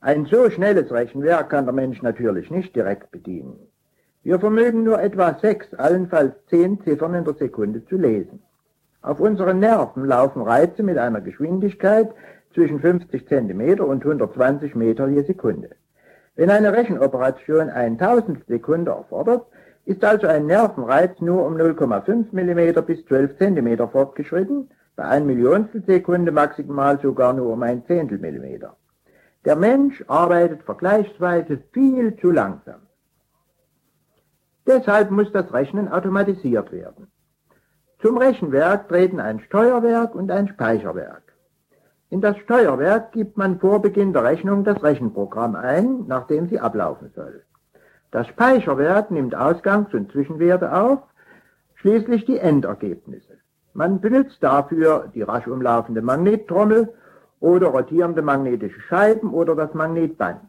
Ein 0.00 0.26
so 0.26 0.50
schnelles 0.50 0.90
Rechenwerk 0.90 1.50
kann 1.50 1.64
der 1.64 1.74
Mensch 1.74 2.02
natürlich 2.02 2.50
nicht 2.50 2.74
direkt 2.74 3.12
bedienen. 3.12 3.58
Wir 4.24 4.40
vermögen 4.40 4.82
nur 4.84 5.00
etwa 5.00 5.34
sechs, 5.40 5.72
allenfalls 5.74 6.34
zehn 6.48 6.80
Ziffern 6.82 7.14
in 7.14 7.24
der 7.24 7.34
Sekunde 7.34 7.84
zu 7.86 7.96
lesen. 7.96 8.42
Auf 9.02 9.20
unseren 9.20 9.58
Nerven 9.58 10.04
laufen 10.04 10.42
Reize 10.42 10.82
mit 10.82 10.96
einer 10.96 11.20
Geschwindigkeit 11.20 12.10
zwischen 12.54 12.80
50 12.80 13.26
cm 13.28 13.80
und 13.80 14.04
120 14.04 14.74
Meter 14.74 15.08
je 15.08 15.22
Sekunde. 15.22 15.70
Wenn 16.36 16.50
eine 16.50 16.72
Rechenoperation 16.72 17.68
ein 17.68 17.98
Tausendstel 17.98 18.56
Sekunde 18.56 18.92
erfordert, 18.92 19.46
ist 19.84 20.04
also 20.04 20.26
ein 20.28 20.46
Nervenreiz 20.46 21.20
nur 21.20 21.44
um 21.44 21.56
0,5 21.56 22.26
mm 22.32 22.84
bis 22.86 23.04
12 23.06 23.38
cm 23.38 23.88
fortgeschritten, 23.90 24.70
bei 24.96 25.04
1 25.04 25.26
Millionstel 25.26 25.82
Sekunde 25.84 26.32
maximal 26.32 27.00
sogar 27.00 27.32
nur 27.32 27.52
um 27.52 27.62
ein 27.62 27.84
Zehntel 27.86 28.18
Millimeter. 28.18 28.76
Der 29.44 29.56
Mensch 29.56 30.04
arbeitet 30.06 30.62
vergleichsweise 30.62 31.58
viel 31.72 32.16
zu 32.16 32.30
langsam. 32.30 32.82
Deshalb 34.66 35.10
muss 35.10 35.32
das 35.32 35.52
Rechnen 35.52 35.88
automatisiert 35.88 36.70
werden. 36.70 37.08
Zum 38.00 38.18
Rechenwerk 38.18 38.88
treten 38.88 39.18
ein 39.18 39.40
Steuerwerk 39.40 40.14
und 40.14 40.30
ein 40.30 40.48
Speicherwerk. 40.48 41.22
In 42.10 42.20
das 42.20 42.36
Steuerwerk 42.38 43.12
gibt 43.12 43.36
man 43.36 43.58
vor 43.58 43.80
Beginn 43.80 44.12
der 44.12 44.24
Rechnung 44.24 44.64
das 44.64 44.82
Rechenprogramm 44.82 45.56
ein, 45.56 46.06
nach 46.06 46.26
dem 46.26 46.48
sie 46.48 46.60
ablaufen 46.60 47.10
soll. 47.14 47.42
Das 48.10 48.26
Speicherwerk 48.28 49.10
nimmt 49.10 49.34
Ausgangs- 49.34 49.94
und 49.94 50.12
Zwischenwerte 50.12 50.72
auf, 50.72 50.98
schließlich 51.76 52.26
die 52.26 52.38
Endergebnisse. 52.38 53.31
Man 53.74 54.00
benutzt 54.00 54.42
dafür 54.42 55.10
die 55.14 55.22
rasch 55.22 55.46
umlaufende 55.46 56.02
Magnettrommel 56.02 56.92
oder 57.40 57.68
rotierende 57.68 58.20
magnetische 58.20 58.80
Scheiben 58.82 59.32
oder 59.32 59.54
das 59.56 59.72
Magnetband. 59.72 60.40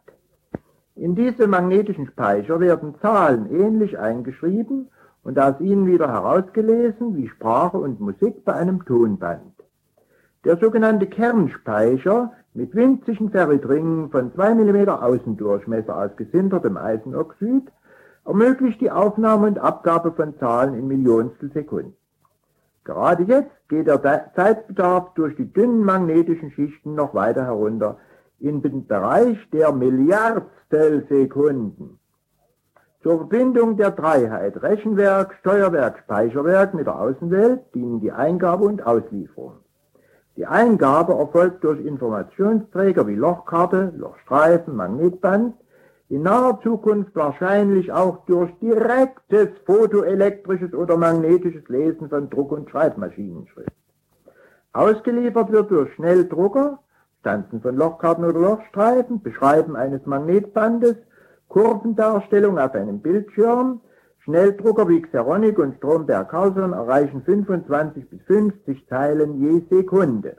In 0.96 1.16
diese 1.16 1.48
magnetischen 1.48 2.08
Speicher 2.08 2.60
werden 2.60 2.96
Zahlen 3.02 3.50
ähnlich 3.50 3.98
eingeschrieben 3.98 4.90
und 5.24 5.40
aus 5.40 5.60
ihnen 5.60 5.88
wieder 5.88 6.10
herausgelesen 6.12 7.16
wie 7.16 7.30
Sprache 7.30 7.78
und 7.78 8.00
Musik 8.00 8.44
bei 8.46 8.54
einem 8.54 8.84
Tonband. 8.86 9.54
Der 10.44 10.58
sogenannte 10.58 11.08
Kernspeicher 11.08 12.34
mit 12.54 12.76
winzigen 12.76 13.32
Ferritringen 13.32 14.12
von 14.12 14.34
2 14.34 14.54
mm 14.54 14.90
Außendurchmesser 14.90 15.98
aus 15.98 16.16
gesintertem 16.18 16.78
Eisenoxid 16.78 17.72
ermöglicht 18.26 18.82
die 18.82 18.92
Aufnahme 18.92 19.48
und 19.48 19.60
Abgabe 19.60 20.12
von 20.12 20.38
Zahlen 20.38 20.76
in 20.76 20.88
Millionstel 20.88 21.52
Sekunden. 21.54 21.96
Gerade 22.84 23.24
jetzt 23.24 23.70
geht 23.70 23.88
der 23.88 24.32
Zeitbedarf 24.36 25.14
durch 25.14 25.36
die 25.36 25.52
dünnen 25.52 25.84
magnetischen 25.84 26.52
Schichten 26.52 26.96
noch 26.96 27.14
weiter 27.14 27.46
herunter 27.46 27.98
in 28.40 28.62
den 28.62 28.86
Bereich 28.88 29.38
der 29.52 29.72
Milliardstel 29.72 31.06
Sekunden. 31.08 32.00
Zur 33.02 33.18
Verbindung 33.18 33.78
der 33.78 33.92
Dreiheit 33.92 34.62
Rechenwerk, 34.62 35.36
Steuerwerk, 35.40 36.00
Speicherwerk 36.00 36.74
mit 36.74 36.88
der 36.88 37.00
Außenwelt 37.00 37.62
dienen 37.74 38.02
die 38.02 38.12
Eingabe 38.12 38.66
und 38.66 38.86
Auslieferung. 38.86 39.58
Die 40.36 40.46
Eingabe 40.46 41.14
erfolgt 41.14 41.64
durch 41.64 41.80
Informationsträger 41.86 43.06
wie 43.08 43.16
Lochkarte, 43.16 43.94
Lochstreifen, 43.96 44.76
Magnetband, 44.76 45.56
in 46.10 46.24
naher 46.24 46.60
Zukunft 46.62 47.16
wahrscheinlich 47.16 47.92
auch 47.92 48.26
durch 48.26 48.52
direktes 48.60 49.50
photoelektrisches 49.66 50.74
oder 50.74 50.98
magnetisches 50.98 51.68
Lesen 51.70 52.10
von 52.10 52.30
Druck- 52.30 52.52
und 52.52 52.70
Schreibmaschinenschrift. 52.70 53.72
Ausgeliefert 54.74 55.52
wird 55.52 55.72
durch 55.72 55.94
Schnelldrucker, 55.94 56.80
Stanzen 57.20 57.62
von 57.62 57.76
Lochkarten 57.76 58.26
oder 58.26 58.40
Lochstreifen, 58.40 59.22
Beschreiben 59.22 59.76
eines 59.76 60.06
Magnetbandes, 60.06 60.98
Kurvendarstellung 61.48 62.60
auf 62.60 62.74
einem 62.74 63.00
Bildschirm, 63.00 63.82
Schnelldrucker 64.24 64.88
wie 64.88 65.02
Xeronic 65.02 65.60
und 65.60 65.76
Stromberg-Carlson 65.76 66.74
erreichen 66.74 67.24
25 67.24 68.10
bis 68.10 68.22
50 68.24 68.88
Zeilen 68.88 69.42
je 69.42 69.62
Sekunde. 69.70 70.38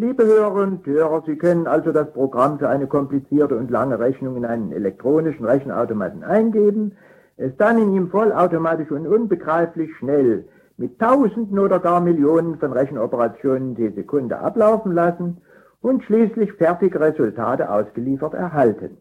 Liebe 0.00 0.24
Hörerinnen 0.24 0.76
und 0.76 0.86
Hörer, 0.86 1.24
Sie 1.26 1.34
können 1.34 1.66
also 1.66 1.90
das 1.90 2.12
Programm 2.12 2.60
für 2.60 2.68
eine 2.68 2.86
komplizierte 2.86 3.56
und 3.56 3.68
lange 3.68 3.98
Rechnung 3.98 4.36
in 4.36 4.44
einen 4.44 4.70
elektronischen 4.70 5.44
Rechenautomaten 5.44 6.22
eingeben, 6.22 6.92
es 7.36 7.56
dann 7.56 7.78
in 7.78 7.92
ihm 7.92 8.08
vollautomatisch 8.08 8.92
und 8.92 9.08
unbegreiflich 9.08 9.90
schnell 9.96 10.44
mit 10.76 11.00
Tausenden 11.00 11.58
oder 11.58 11.80
gar 11.80 12.00
Millionen 12.00 12.60
von 12.60 12.72
Rechenoperationen 12.72 13.74
je 13.74 13.90
Sekunde 13.90 14.38
ablaufen 14.38 14.92
lassen 14.92 15.38
und 15.80 16.04
schließlich 16.04 16.52
fertige 16.52 17.00
Resultate 17.00 17.68
ausgeliefert 17.68 18.34
erhalten. 18.34 18.98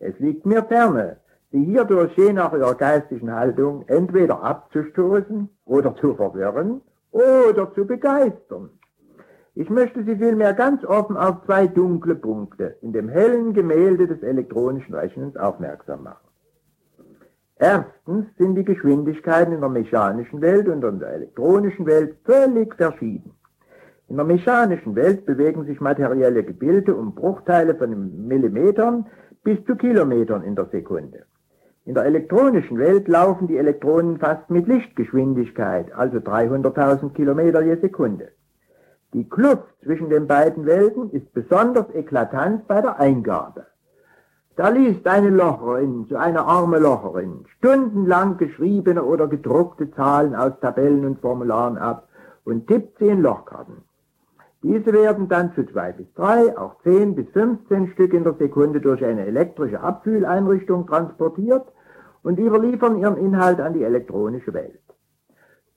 Es 0.00 0.18
liegt 0.18 0.44
mir 0.44 0.64
ferne, 0.64 1.18
Sie 1.52 1.62
hierdurch 1.62 2.16
je 2.16 2.32
nach 2.32 2.52
Ihrer 2.52 2.74
geistigen 2.74 3.32
Haltung 3.32 3.84
entweder 3.86 4.42
abzustoßen 4.42 5.48
oder 5.66 5.94
zu 5.94 6.16
verwirren 6.16 6.80
oder 7.12 7.72
zu 7.74 7.86
begeistern. 7.86 8.70
Ich 9.58 9.70
möchte 9.70 10.04
Sie 10.04 10.16
vielmehr 10.16 10.52
ganz 10.52 10.84
offen 10.84 11.16
auf 11.16 11.46
zwei 11.46 11.66
dunkle 11.66 12.14
Punkte 12.14 12.76
in 12.82 12.92
dem 12.92 13.08
hellen 13.08 13.54
Gemälde 13.54 14.06
des 14.06 14.22
elektronischen 14.22 14.94
Rechnens 14.94 15.34
aufmerksam 15.38 16.02
machen. 16.02 16.28
Erstens 17.58 18.26
sind 18.36 18.56
die 18.56 18.66
Geschwindigkeiten 18.66 19.54
in 19.54 19.60
der 19.60 19.70
mechanischen 19.70 20.42
Welt 20.42 20.68
und 20.68 20.84
in 20.84 20.98
der 20.98 21.14
elektronischen 21.14 21.86
Welt 21.86 22.16
völlig 22.26 22.74
verschieden. 22.74 23.30
In 24.08 24.16
der 24.16 24.26
mechanischen 24.26 24.94
Welt 24.94 25.24
bewegen 25.24 25.64
sich 25.64 25.80
materielle 25.80 26.44
Gebilde 26.44 26.94
um 26.94 27.14
Bruchteile 27.14 27.74
von 27.76 28.26
Millimetern 28.28 29.06
bis 29.42 29.64
zu 29.64 29.74
Kilometern 29.74 30.42
in 30.42 30.54
der 30.54 30.66
Sekunde. 30.66 31.24
In 31.86 31.94
der 31.94 32.04
elektronischen 32.04 32.76
Welt 32.76 33.08
laufen 33.08 33.48
die 33.48 33.56
Elektronen 33.56 34.18
fast 34.18 34.50
mit 34.50 34.68
Lichtgeschwindigkeit, 34.68 35.94
also 35.94 36.18
300.000 36.18 37.14
Kilometer 37.14 37.62
je 37.62 37.76
Sekunde. 37.76 38.32
Die 39.16 39.26
Kluft 39.26 39.74
zwischen 39.82 40.10
den 40.10 40.26
beiden 40.26 40.66
Welten 40.66 41.08
ist 41.08 41.32
besonders 41.32 41.86
eklatant 41.94 42.68
bei 42.68 42.82
der 42.82 43.00
Eingabe. 43.00 43.64
Da 44.56 44.68
liest 44.68 45.06
eine 45.06 45.30
Locherin, 45.30 46.04
so 46.10 46.16
eine 46.16 46.44
arme 46.44 46.78
Locherin, 46.78 47.46
stundenlang 47.56 48.36
geschriebene 48.36 49.02
oder 49.02 49.26
gedruckte 49.26 49.90
Zahlen 49.92 50.34
aus 50.34 50.52
Tabellen 50.60 51.06
und 51.06 51.20
Formularen 51.20 51.78
ab 51.78 52.08
und 52.44 52.66
tippt 52.66 52.98
sie 52.98 53.08
in 53.08 53.22
Lochkarten. 53.22 53.76
Diese 54.62 54.92
werden 54.92 55.30
dann 55.30 55.54
zu 55.54 55.64
zwei 55.64 55.92
bis 55.92 56.12
drei, 56.12 56.54
auch 56.58 56.74
zehn 56.82 57.14
bis 57.14 57.26
15 57.30 57.92
Stück 57.92 58.12
in 58.12 58.24
der 58.24 58.34
Sekunde 58.34 58.82
durch 58.82 59.02
eine 59.02 59.24
elektrische 59.24 59.80
Abfühleinrichtung 59.80 60.86
transportiert 60.86 61.64
und 62.22 62.38
überliefern 62.38 62.98
ihren 62.98 63.16
Inhalt 63.16 63.60
an 63.60 63.72
die 63.72 63.82
elektronische 63.82 64.52
Welt. 64.52 64.85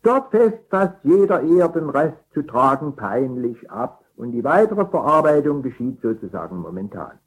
Dort 0.02 0.34
jeder 1.04 1.42
eher 1.42 1.68
den 1.70 1.90
Rest 1.90 2.18
zu 2.34 2.42
tragen 2.44 2.96
peinlich 2.96 3.70
ab 3.70 4.06
und 4.16 4.32
die 4.32 4.44
weitere 4.44 4.86
Verarbeitung 4.86 5.62
geschieht 5.62 6.02
sozusagen 6.02 6.58
momentan. 6.58 7.20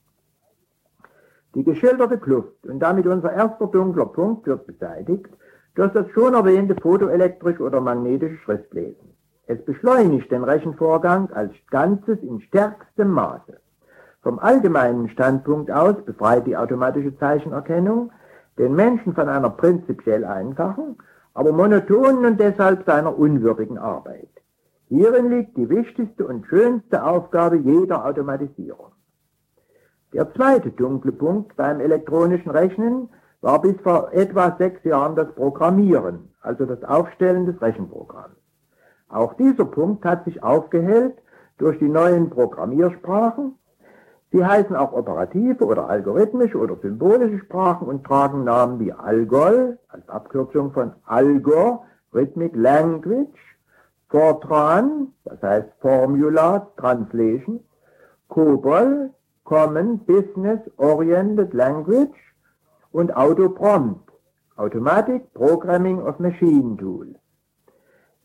Die 1.55 1.65
geschilderte 1.65 2.19
Kluft 2.19 2.67
und 2.67 2.81
damit 2.81 3.07
unser 3.07 3.33
erster 3.33 3.67
dunkler 3.67 4.07
Punkt 4.07 4.47
wird 4.47 4.67
beseitigt 4.67 5.29
durch 5.75 5.93
das 5.93 6.09
schon 6.11 6.35
erwähnte 6.35 6.75
photoelektrische 6.81 7.63
oder 7.63 7.81
magnetische 7.81 8.39
Schriftlesen. 8.39 9.15
Es 9.47 9.63
beschleunigt 9.65 10.31
den 10.31 10.45
Rechenvorgang 10.45 11.31
als 11.33 11.53
Ganzes 11.71 12.19
in 12.23 12.41
stärkstem 12.41 13.11
Maße. 13.11 13.59
Vom 14.23 14.39
allgemeinen 14.39 15.09
Standpunkt 15.11 15.71
aus 15.71 15.97
befreit 16.05 16.47
die 16.47 16.57
automatische 16.57 17.17
Zeichenerkennung 17.19 18.13
den 18.59 18.75
Menschen 18.75 19.15
von 19.15 19.29
einer 19.29 19.51
prinzipiell 19.51 20.25
einfachen, 20.25 20.97
aber 21.35 21.53
monotonen 21.53 22.25
und 22.25 22.41
deshalb 22.41 22.85
seiner 22.85 23.19
unwürdigen 23.19 23.79
Arbeit. 23.79 24.29
Hierin 24.89 25.31
liegt 25.31 25.57
die 25.57 25.71
wichtigste 25.71 26.27
und 26.27 26.47
schönste 26.47 27.03
Aufgabe 27.05 27.57
jeder 27.57 28.05
Automatisierung. 28.05 28.93
Der 30.13 30.31
zweite 30.35 30.71
dunkle 30.71 31.13
Punkt 31.13 31.57
beim 31.57 31.81
elektronischen 31.81 32.51
Rechnen 32.51 33.09
war 33.41 33.63
bis 33.63 33.81
vor 33.81 34.13
etwa 34.13 34.55
sechs 34.59 34.85
Jahren 34.85 35.17
das 35.17 35.33
Programmieren, 35.35 36.29
also 36.43 36.67
das 36.67 36.85
Aufstellen 36.85 37.47
des 37.47 37.61
Rechenprogramms. 37.63 38.37
Auch 39.09 39.35
dieser 39.35 39.65
Punkt 39.65 40.05
hat 40.05 40.25
sich 40.25 40.43
aufgehellt 40.43 41.15
durch 41.59 41.79
die 41.79 41.89
neuen 41.89 42.31
Programmiersprachen. 42.31 43.55
Sie 44.33 44.43
heißen 44.43 44.75
auch 44.75 44.93
operative 44.95 45.63
oder 45.67 45.91
algorithmische 45.91 46.57
oder 46.57 46.77
symbolische 46.77 47.39
Sprachen 47.41 47.87
und 47.87 48.05
tragen 48.05 48.45
Namen 48.45 48.81
wie 48.81 48.91
Algol 48.91 49.79
als 49.89 50.09
Abkürzung 50.09 50.73
von 50.73 50.93
Algor, 51.05 51.85
Rhythmic 52.15 52.57
Language, 52.57 53.39
Fortran, 54.09 55.09
das 55.25 55.43
heißt 55.43 55.69
Formula 55.81 56.67
Translation, 56.79 57.61
COBOL, 58.29 59.11
Common 59.45 59.99
Business 60.07 60.61
Oriented 60.79 61.53
Language 61.53 62.17
und 62.91 63.15
Autoprompt, 63.15 64.11
Automatic 64.57 65.31
Programming 65.35 66.01
of 66.01 66.19
Machine 66.19 66.79
Tool. 66.79 67.15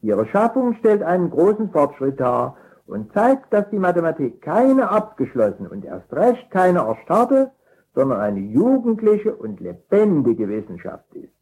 Ihre 0.02 0.26
Schaffung 0.28 0.76
stellt 0.76 1.04
einen 1.04 1.30
großen 1.30 1.70
Fortschritt 1.72 2.17
dar 2.17 2.56
und 2.88 3.13
zeigt, 3.13 3.54
dass 3.54 3.69
die 3.69 3.80
Mathematik 3.80 4.41
keine 4.41 4.89
abgeschlossene 4.89 5.69
und 5.69 5.86
erst 5.86 6.12
recht 6.13 6.50
keine 6.52 6.80
erstarrte, 6.80 7.52
sondern 7.93 8.19
eine 8.19 8.39
jugendliche 8.39 9.36
und 9.36 9.60
lebendige 9.60 10.47
Wissenschaft 10.47 11.13
ist. 11.13 11.34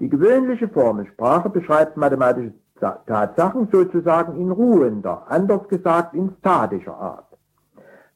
Die 0.00 0.08
gewöhnliche 0.08 0.68
Formelsprache 0.68 1.50
beschreibt 1.50 1.96
mathematische 1.96 2.52
Tatsachen 2.80 3.68
sozusagen 3.72 4.38
in 4.38 4.50
ruhender, 4.50 5.24
anders 5.28 5.66
gesagt 5.68 6.14
in 6.14 6.34
statischer 6.40 6.96
Art. 6.96 7.26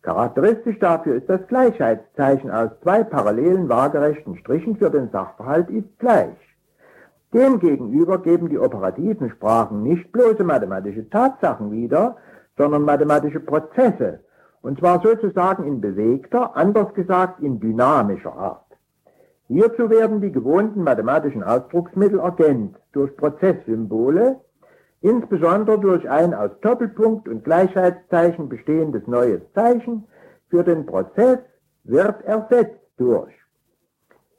Charakteristisch 0.02 0.78
dafür 0.78 1.16
ist 1.16 1.28
das 1.28 1.46
Gleichheitszeichen 1.46 2.50
aus 2.50 2.70
zwei 2.82 3.04
parallelen 3.04 3.68
waagerechten 3.68 4.36
Strichen 4.36 4.76
für 4.76 4.90
den 4.90 5.10
Sachverhalt 5.10 5.68
ist 5.70 5.98
gleich. 5.98 6.36
Demgegenüber 7.32 8.18
geben 8.18 8.48
die 8.48 8.58
operativen 8.58 9.30
Sprachen 9.30 9.82
nicht 9.82 10.10
bloße 10.10 10.42
mathematische 10.42 11.08
Tatsachen 11.08 11.70
wieder, 11.70 12.16
sondern 12.56 12.82
mathematische 12.82 13.40
Prozesse, 13.40 14.20
und 14.62 14.80
zwar 14.80 15.00
sozusagen 15.00 15.64
in 15.64 15.80
bewegter, 15.80 16.56
anders 16.56 16.92
gesagt 16.94 17.40
in 17.40 17.60
dynamischer 17.60 18.34
Art. 18.34 18.66
Hierzu 19.46 19.90
werden 19.90 20.20
die 20.20 20.32
gewohnten 20.32 20.82
mathematischen 20.82 21.42
Ausdrucksmittel 21.42 22.18
ergänzt 22.18 22.80
durch 22.92 23.16
Prozesssymbole, 23.16 24.40
insbesondere 25.00 25.78
durch 25.78 26.08
ein 26.08 26.34
aus 26.34 26.50
Doppelpunkt 26.60 27.28
und 27.28 27.44
Gleichheitszeichen 27.44 28.48
bestehendes 28.48 29.06
neues 29.06 29.40
Zeichen 29.54 30.04
für 30.48 30.62
den 30.62 30.84
Prozess 30.84 31.38
wird 31.84 32.22
ersetzt 32.24 32.80
durch. 32.96 33.39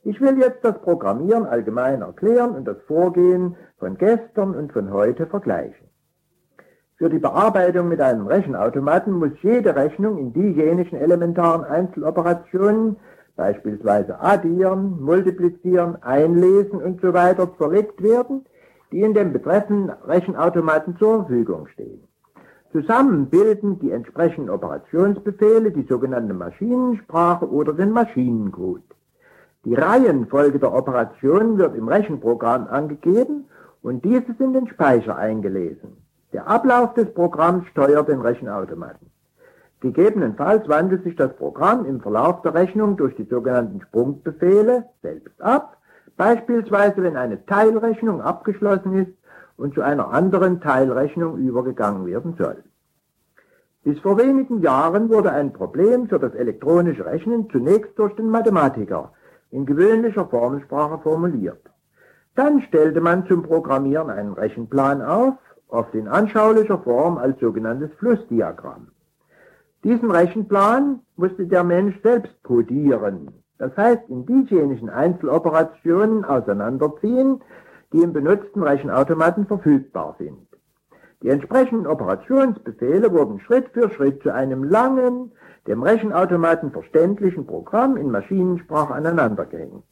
Ich 0.04 0.20
will 0.20 0.40
jetzt 0.40 0.66
das 0.66 0.82
Programmieren 0.82 1.46
allgemein 1.46 2.02
erklären 2.02 2.56
und 2.56 2.68
das 2.68 2.78
Vorgehen 2.88 3.56
von 3.78 4.00
gestern 4.00 4.56
und 4.56 4.74
von 4.74 4.92
heute 4.92 5.28
vergleichen. 5.28 5.88
Für 6.98 7.08
die 7.08 7.20
Bearbeitung 7.20 7.88
mit 7.88 8.02
einem 8.02 8.26
Rechenautomaten 8.26 9.14
muss 9.14 9.32
jede 9.44 9.76
Rechnung 9.76 10.18
in 10.18 10.34
diejenigen 10.34 10.96
elementaren 10.96 11.64
Einzeloperationen, 11.64 12.96
beispielsweise 13.36 14.20
addieren, 14.20 15.00
multiplizieren, 15.02 16.02
einlesen 16.02 16.82
und 16.82 17.00
so 17.02 17.14
weiter, 17.14 17.56
zerlegt 17.60 18.02
werden, 18.02 18.46
die 18.92 19.02
in 19.02 19.14
dem 19.14 19.34
betreffenden 19.34 19.92
Rechenautomaten 20.08 20.98
zur 20.98 21.26
Verfügung 21.26 21.68
stehen. 21.68 22.08
Zusammen 22.72 23.30
bilden 23.30 23.78
die 23.80 23.92
entsprechenden 23.92 24.50
Operationsbefehle 24.50 25.72
die 25.72 25.86
sogenannte 25.88 26.34
Maschinensprache 26.34 27.48
oder 27.48 27.74
den 27.74 27.92
Maschinencode. 27.92 28.84
Die 29.64 29.76
Reihenfolge 29.76 30.58
der 30.58 30.74
Operationen 30.74 31.60
wird 31.60 31.76
im 31.76 31.88
Rechenprogramm 31.88 32.68
angegeben 32.68 33.46
und 33.84 34.04
dieses 34.04 34.40
in 34.40 34.54
den 34.54 34.68
Speicher 34.68 35.16
eingelesen. 35.16 35.98
Der 36.34 36.48
Ablauf 36.48 36.96
des 36.96 37.14
Programms 37.14 37.68
steuert 37.68 38.08
den 38.08 38.22
Rechenautomaten. 38.22 39.12
Gegebenenfalls 39.82 40.68
wandelt 40.68 41.04
sich 41.04 41.16
das 41.16 41.36
Programm 41.36 41.86
im 41.86 42.02
Verlauf 42.02 42.42
der 42.42 42.56
Rechnung 42.56 42.98
durch 42.98 43.16
die 43.16 43.26
sogenannten 43.26 43.82
Sprungbefehle 43.82 44.86
selbst 45.04 45.40
ab, 45.40 45.78
beispielsweise 46.18 47.04
wenn 47.04 47.18
eine 47.18 47.46
Teilrechnung 47.46 48.22
abgeschlossen 48.22 48.98
ist 48.98 49.14
und 49.58 49.76
zu 49.76 49.82
einer 49.82 50.10
anderen 50.12 50.62
Teilrechnung 50.62 51.38
übergegangen 51.38 52.08
werden 52.08 52.36
soll. 52.36 52.64
Bis 53.84 54.00
vor 54.00 54.18
wenigen 54.18 54.62
Jahren 54.62 55.10
wurde 55.10 55.32
ein 55.32 55.54
Problem 55.54 56.08
für 56.08 56.20
das 56.20 56.34
elektronische 56.34 57.06
Rechnen 57.06 57.50
zunächst 57.52 57.98
durch 57.98 58.16
den 58.16 58.30
Mathematiker 58.30 59.12
in 59.52 59.66
gewöhnlicher 59.66 60.26
Formelsprache 60.26 61.00
formuliert. 61.00 61.62
Dann 62.36 62.62
stellte 62.62 63.02
man 63.02 63.28
zum 63.28 63.44
Programmieren 63.44 64.10
einen 64.10 64.34
Rechenplan 64.34 65.02
auf, 65.02 65.36
oft 65.68 65.94
in 65.94 66.08
anschaulicher 66.08 66.80
Form 66.80 67.18
als 67.18 67.40
sogenanntes 67.40 67.92
Flussdiagramm. 68.00 68.88
Diesen 69.84 70.12
Rechenplan 70.12 71.02
musste 71.16 71.48
der 71.48 71.64
Mensch 71.64 72.00
selbst 72.02 72.42
codieren, 72.44 73.32
das 73.58 73.76
heißt 73.76 74.10
in 74.10 74.26
diejenigen 74.26 74.90
Einzeloperationen 74.90 76.24
auseinanderziehen, 76.24 77.42
die 77.92 78.02
im 78.02 78.14
benutzten 78.14 78.64
Rechenautomaten 78.64 79.46
verfügbar 79.48 80.16
sind. 80.18 80.48
Die 81.22 81.30
entsprechenden 81.30 81.88
Operationsbefehle 81.88 83.12
wurden 83.12 83.40
Schritt 83.42 83.70
für 83.74 83.90
Schritt 83.92 84.24
zu 84.24 84.34
einem 84.34 84.64
langen, 84.64 85.32
dem 85.68 85.84
Rechenautomaten 85.84 86.72
verständlichen 86.72 87.46
Programm 87.46 87.98
in 87.98 88.12
Maschinensprache 88.12 88.94
aneinandergehängt. 88.94 89.84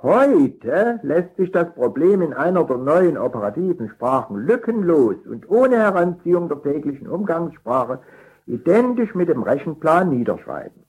Heute 0.00 1.00
lässt 1.02 1.36
sich 1.36 1.50
das 1.50 1.74
Problem 1.74 2.22
in 2.22 2.32
einer 2.32 2.62
der 2.62 2.76
neuen 2.76 3.18
operativen 3.18 3.88
Sprachen 3.88 4.36
lückenlos 4.36 5.16
und 5.26 5.50
ohne 5.50 5.78
Heranziehung 5.78 6.48
der 6.48 6.62
täglichen 6.62 7.08
Umgangssprache 7.08 7.98
identisch 8.46 9.14
mit 9.16 9.28
dem 9.28 9.42
Rechenplan 9.42 10.10
niederschreiben. 10.10 10.84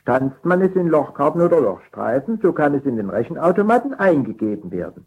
Stanzt 0.00 0.42
man 0.46 0.62
es 0.62 0.74
in 0.74 0.88
Lochkarten 0.88 1.42
oder 1.42 1.60
Lochstreifen, 1.60 2.38
so 2.42 2.54
kann 2.54 2.74
es 2.74 2.86
in 2.86 2.96
den 2.96 3.10
Rechenautomaten 3.10 3.92
eingegeben 3.92 4.70
werden. 4.70 5.04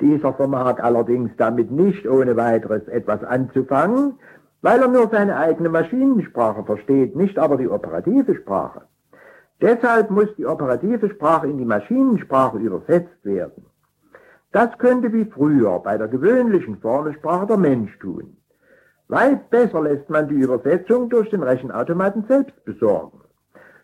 Dieser 0.00 0.34
vermag 0.34 0.80
allerdings 0.82 1.30
damit 1.36 1.70
nicht 1.70 2.08
ohne 2.08 2.36
weiteres 2.36 2.88
etwas 2.88 3.22
anzufangen, 3.22 4.18
weil 4.64 4.80
er 4.80 4.88
nur 4.88 5.10
seine 5.10 5.36
eigene 5.36 5.68
Maschinensprache 5.68 6.64
versteht, 6.64 7.14
nicht 7.14 7.38
aber 7.38 7.58
die 7.58 7.68
operative 7.68 8.34
Sprache. 8.34 8.80
Deshalb 9.60 10.10
muss 10.10 10.34
die 10.38 10.46
operative 10.46 11.10
Sprache 11.10 11.48
in 11.48 11.58
die 11.58 11.66
Maschinensprache 11.66 12.56
übersetzt 12.56 13.22
werden. 13.24 13.66
Das 14.52 14.70
könnte 14.78 15.12
wie 15.12 15.26
früher 15.26 15.80
bei 15.80 15.98
der 15.98 16.08
gewöhnlichen 16.08 16.78
Formelsprache 16.78 17.46
der 17.46 17.58
Mensch 17.58 17.98
tun. 17.98 18.38
Weit 19.08 19.50
besser 19.50 19.82
lässt 19.82 20.08
man 20.08 20.28
die 20.28 20.40
Übersetzung 20.46 21.10
durch 21.10 21.28
den 21.28 21.42
Rechenautomaten 21.42 22.24
selbst 22.26 22.64
besorgen. 22.64 23.20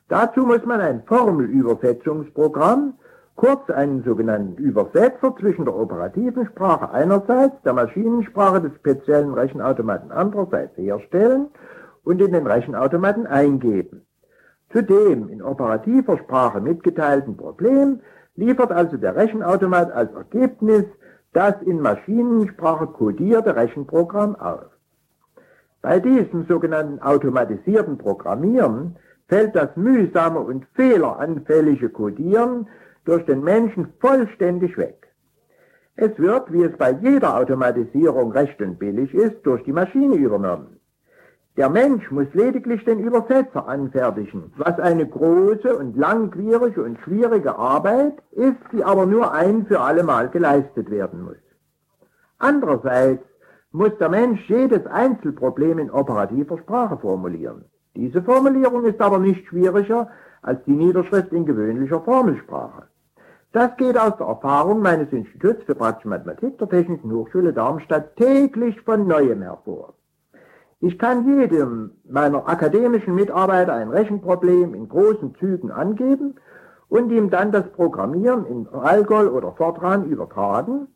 Dazu 0.09 0.47
muss 0.47 0.65
man 0.65 0.81
ein 0.81 1.03
Formelübersetzungsprogramm 1.05 2.95
kurz 3.41 3.71
einen 3.71 4.05
sogenannten 4.05 4.63
Übersetzer 4.63 5.35
zwischen 5.41 5.65
der 5.65 5.75
operativen 5.75 6.45
Sprache 6.45 6.91
einerseits, 6.91 7.55
der 7.63 7.73
Maschinensprache 7.73 8.61
des 8.61 8.75
speziellen 8.75 9.33
Rechenautomaten 9.33 10.13
andererseits 10.13 10.77
herstellen 10.77 11.47
und 12.05 12.21
in 12.21 12.33
den 12.33 12.47
Rechenautomaten 12.47 13.27
eingeben. 13.27 14.05
Zu 14.71 14.83
dem 14.83 15.31
in 15.31 15.41
operativer 15.41 16.19
Sprache 16.19 16.61
mitgeteilten 16.61 17.39
Problem 17.39 18.01
liefert 18.37 18.73
also 18.73 18.99
der 18.99 19.17
Rechenautomat 19.17 19.91
als 19.91 20.13
Ergebnis 20.13 20.85
das 21.33 21.55
in 21.63 21.81
Maschinensprache 21.81 22.89
kodierte 22.89 23.57
Rechenprogramm 23.57 24.37
aus. 24.37 24.67
Bei 25.81 25.99
diesem 25.99 26.45
sogenannten 26.47 27.01
automatisierten 27.01 27.97
Programmieren 27.97 28.97
fällt 29.29 29.57
das 29.57 29.75
mühsame 29.77 30.41
und 30.41 30.67
fehleranfällige 30.75 31.89
Codieren 31.89 32.67
durch 33.05 33.25
den 33.25 33.43
Menschen 33.43 33.93
vollständig 34.01 34.77
weg. 34.77 35.09
Es 35.97 36.19
wird, 36.19 36.53
wie 36.53 36.63
es 36.63 36.77
bei 36.77 36.93
jeder 36.93 37.37
Automatisierung 37.37 38.33
recht 38.33 38.61
und 38.63 38.79
billig 38.79 39.13
ist, 39.15 39.45
durch 39.45 39.63
die 39.65 39.73
Maschine 39.73 40.15
übernommen. 40.15 40.81
Der 41.57 41.69
Mensch 41.69 42.11
muss 42.11 42.33
lediglich 42.33 42.85
den 42.85 43.01
Übersetzer 43.01 43.69
anfertigen, 43.69 44.53
was 44.57 44.79
eine 44.79 45.07
große 45.07 45.77
und 45.77 45.97
langwierige 45.97 46.83
und 46.83 46.99
schwierige 47.01 47.59
Arbeit 47.59 48.15
ist, 48.31 48.63
die 48.73 48.83
aber 48.85 49.05
nur 49.05 49.33
ein 49.33 49.67
für 49.67 49.81
alle 49.81 50.05
Mal 50.05 50.31
geleistet 50.31 50.91
werden 50.91 51.23
muss. 51.23 51.43
Andererseits 52.39 53.25
muss 53.73 53.97
der 53.99 54.09
Mensch 54.09 54.49
jedes 54.49 54.87
Einzelproblem 54.87 55.81
in 55.81 55.91
operativer 55.91 56.57
Sprache 56.59 56.97
formulieren. 56.97 57.65
Diese 57.95 58.23
Formulierung 58.23 58.85
ist 58.85 59.01
aber 59.01 59.19
nicht 59.19 59.47
schwieriger 59.47 60.09
als 60.43 60.65
die 60.65 60.73
Niederschrift 60.73 61.33
in 61.33 61.45
gewöhnlicher 61.45 62.01
Formelsprache. 62.01 62.85
Das 63.53 63.77
geht 63.77 63.99
aus 63.99 64.17
der 64.17 64.29
Erfahrung 64.29 64.81
meines 64.81 65.11
Instituts 65.13 65.65
für 65.65 65.75
praktische 65.75 66.09
Mathematik 66.09 66.57
der 66.59 66.69
Technischen 66.69 67.11
Hochschule 67.11 67.53
Darmstadt 67.53 68.15
täglich 68.15 68.81
von 68.83 69.09
neuem 69.09 69.43
hervor. 69.43 69.95
Ich 70.79 70.97
kann 71.01 71.27
jedem 71.27 71.91
meiner 72.09 72.49
akademischen 72.49 73.17
Mitarbeiter 73.17 73.75
ein 73.75 73.91
Rechenproblem 73.91 74.73
in 74.75 74.89
großen 74.89 75.35
Zügen 75.35 75.73
angeben 75.73 76.37
und 76.89 77.11
ihm 77.11 77.29
dann 77.29 77.51
das 77.51 77.69
Programmieren 77.73 78.47
in 78.47 78.69
Algol 78.69 79.27
oder 79.27 79.51
Fortran 79.53 80.05
übertragen, 80.05 80.87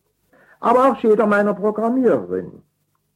aber 0.61 0.93
auch 0.93 0.97
jeder 0.99 1.27
meiner 1.27 1.55
Programmiererinnen. 1.55 2.63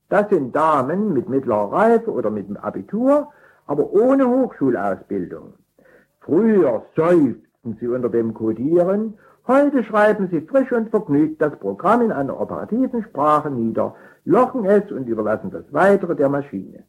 Das 0.09 0.29
sind 0.31 0.55
Damen 0.57 1.13
mit 1.13 1.29
mittlerer 1.29 1.73
Reife 1.73 2.11
oder 2.11 2.31
mit 2.31 2.49
dem 2.49 2.57
Abitur, 2.57 3.29
aber 3.67 3.93
ohne 3.93 4.29
Hochschulausbildung. 4.29 5.55
Früher 6.23 6.83
seufzten 6.97 7.77
sie 7.79 7.87
unter 7.87 8.09
dem 8.09 8.35
Codieren 8.35 9.15
Heute 9.49 9.83
schreiben 9.83 10.29
Sie 10.31 10.43
frisch 10.43 10.71
und 10.73 10.91
vergnügt 10.91 11.41
das 11.41 11.59
Programm 11.59 12.03
in 12.03 12.13
einer 12.13 12.39
operativen 12.39 13.03
Sprache 13.03 13.51
nieder, 13.51 13.95
lochen 14.27 14.67
es 14.67 14.93
und 14.93 15.09
überlassen 15.09 15.51
das 15.51 15.65
Weitere 15.73 16.15
der 16.15 16.29
Maschine. 16.29 16.85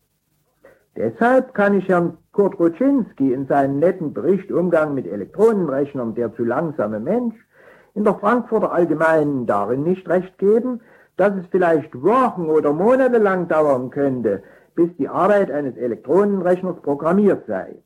Deshalb 0.98 1.54
kann 1.54 1.78
ich 1.78 1.88
Herrn 1.88 2.17
Kurt 2.34 2.60
Ruczynski 2.60 3.32
in 3.32 3.48
seinem 3.48 3.80
netten 3.80 4.13
Bericht 4.13 4.52
Umgang 4.52 4.93
mit 4.93 5.08
Elektronenrechnern 5.08 6.15
der 6.15 6.34
zu 6.34 6.43
langsame 6.43 7.00
Mensch 7.00 7.36
in 7.95 8.04
der 8.04 8.15
Frankfurter 8.15 8.74
Allgemeinen 8.74 9.45
darin 9.45 9.84
nicht 9.84 10.10
recht 10.10 10.38
geben, 10.38 10.82
dass 11.15 11.34
es 11.38 11.45
vielleicht 11.52 12.04
Wochen 12.04 12.50
oder 12.50 12.74
Monate 12.74 13.19
lang 13.19 13.48
dauern 13.48 13.89
könnte, 13.89 14.43
bis 14.76 14.89
die 14.98 15.08
Arbeit 15.08 15.50
eines 15.50 15.78
Elektronenrechners 15.78 16.82
programmiert 16.82 17.45
sei. 17.48 17.78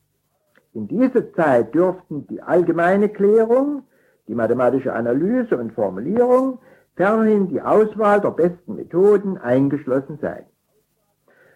In 0.73 0.87
dieser 0.87 1.31
Zeit 1.33 1.75
dürften 1.75 2.25
die 2.25 2.41
allgemeine 2.41 3.09
Klärung, 3.09 3.83
die 4.27 4.35
mathematische 4.35 4.93
Analyse 4.93 5.57
und 5.57 5.73
Formulierung, 5.73 6.59
fernerhin 6.95 7.47
die 7.47 7.61
Auswahl 7.61 8.21
der 8.21 8.31
besten 8.31 8.75
Methoden 8.75 9.37
eingeschlossen 9.37 10.19
sein. 10.21 10.45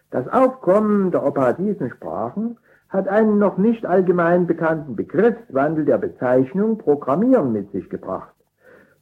Das 0.09 0.27
Aufkommen 0.27 1.11
der 1.11 1.25
operativen 1.25 1.89
Sprachen 1.89 2.57
hat 2.89 3.07
einen 3.07 3.37
noch 3.37 3.57
nicht 3.57 3.85
allgemein 3.85 4.47
bekannten 4.47 4.95
Begriffswandel 4.95 5.85
der 5.85 5.97
Bezeichnung 5.97 6.77
Programmieren 6.77 7.51
mit 7.51 7.71
sich 7.71 7.89
gebracht. 7.89 8.33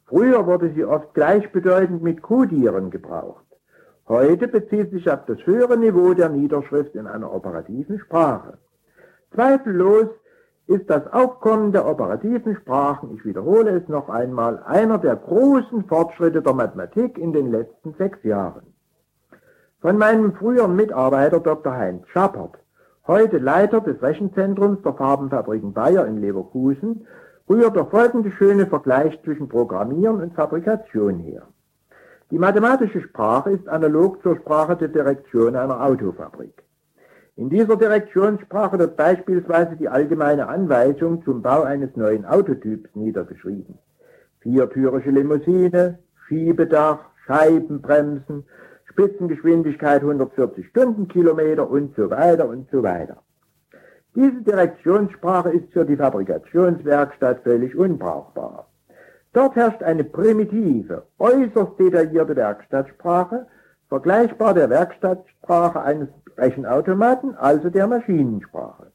Früher 0.06 0.46
wurde 0.46 0.72
sie 0.74 0.84
oft 0.84 1.14
gleichbedeutend 1.14 2.02
mit 2.02 2.22
Codieren 2.22 2.90
gebraucht. 2.90 3.44
Heute 4.08 4.46
bezieht 4.46 4.90
sich 4.90 5.10
auf 5.10 5.24
das 5.26 5.38
höhere 5.46 5.76
Niveau 5.76 6.14
der 6.14 6.28
Niederschrift 6.28 6.94
in 6.94 7.06
einer 7.06 7.32
operativen 7.32 7.98
Sprache. 7.98 8.58
Zweifellos 9.34 10.08
ist 10.66 10.90
das 10.90 11.12
Aufkommen 11.12 11.70
der 11.72 11.86
operativen 11.86 12.56
Sprachen, 12.56 13.14
ich 13.14 13.24
wiederhole 13.24 13.70
es 13.70 13.88
noch 13.88 14.08
einmal, 14.08 14.62
einer 14.64 14.98
der 14.98 15.16
großen 15.16 15.84
Fortschritte 15.84 16.42
der 16.42 16.54
Mathematik 16.54 17.18
in 17.18 17.32
den 17.32 17.50
letzten 17.52 17.94
sechs 17.94 18.22
Jahren. 18.24 18.74
Von 19.80 19.98
meinem 19.98 20.32
früheren 20.34 20.74
Mitarbeiter 20.74 21.38
Dr. 21.38 21.72
Heinz 21.72 22.06
Schappert, 22.08 22.58
heute 23.06 23.38
Leiter 23.38 23.80
des 23.80 24.02
Rechenzentrums 24.02 24.82
der 24.82 24.94
Farbenfabriken 24.94 25.72
Bayer 25.72 26.06
in 26.06 26.18
Leverkusen, 26.18 27.06
rührt 27.48 27.76
der 27.76 27.86
folgende 27.86 28.32
schöne 28.32 28.66
Vergleich 28.66 29.20
zwischen 29.22 29.48
Programmieren 29.48 30.20
und 30.20 30.34
Fabrikation 30.34 31.20
her. 31.20 31.42
Die 32.32 32.38
mathematische 32.38 33.02
Sprache 33.02 33.50
ist 33.50 33.68
analog 33.68 34.20
zur 34.22 34.34
Sprache 34.36 34.76
der 34.76 34.88
Direktion 34.88 35.54
einer 35.54 35.80
Autofabrik. 35.80 36.65
In 37.38 37.50
dieser 37.50 37.76
Direktionssprache 37.76 38.78
wird 38.78 38.96
beispielsweise 38.96 39.76
die 39.76 39.90
allgemeine 39.90 40.48
Anweisung 40.48 41.22
zum 41.22 41.42
Bau 41.42 41.64
eines 41.64 41.94
neuen 41.94 42.24
Autotyps 42.24 42.88
niedergeschrieben. 42.94 43.78
Viertürige 44.40 45.10
Limousine, 45.10 45.98
Schiebedach, 46.26 47.00
Scheibenbremsen, 47.26 48.44
Spitzengeschwindigkeit 48.86 50.00
140 50.00 50.66
Stundenkilometer 50.68 51.68
und 51.68 51.94
so 51.94 52.08
weiter 52.08 52.48
und 52.48 52.70
so 52.70 52.82
weiter. 52.82 53.18
Diese 54.14 54.40
Direktionssprache 54.40 55.50
ist 55.50 55.70
für 55.74 55.84
die 55.84 55.96
Fabrikationswerkstatt 55.96 57.42
völlig 57.42 57.76
unbrauchbar. 57.76 58.66
Dort 59.34 59.56
herrscht 59.56 59.82
eine 59.82 60.04
primitive, 60.04 61.02
äußerst 61.18 61.78
detaillierte 61.78 62.34
Werkstattsprache, 62.34 63.46
vergleichbar 63.90 64.54
der 64.54 64.70
Werkstattsprache 64.70 65.82
eines 65.82 66.08
Rechenautomaten, 66.36 67.34
also 67.36 67.70
der 67.70 67.86
Maschinensprache. 67.86 68.92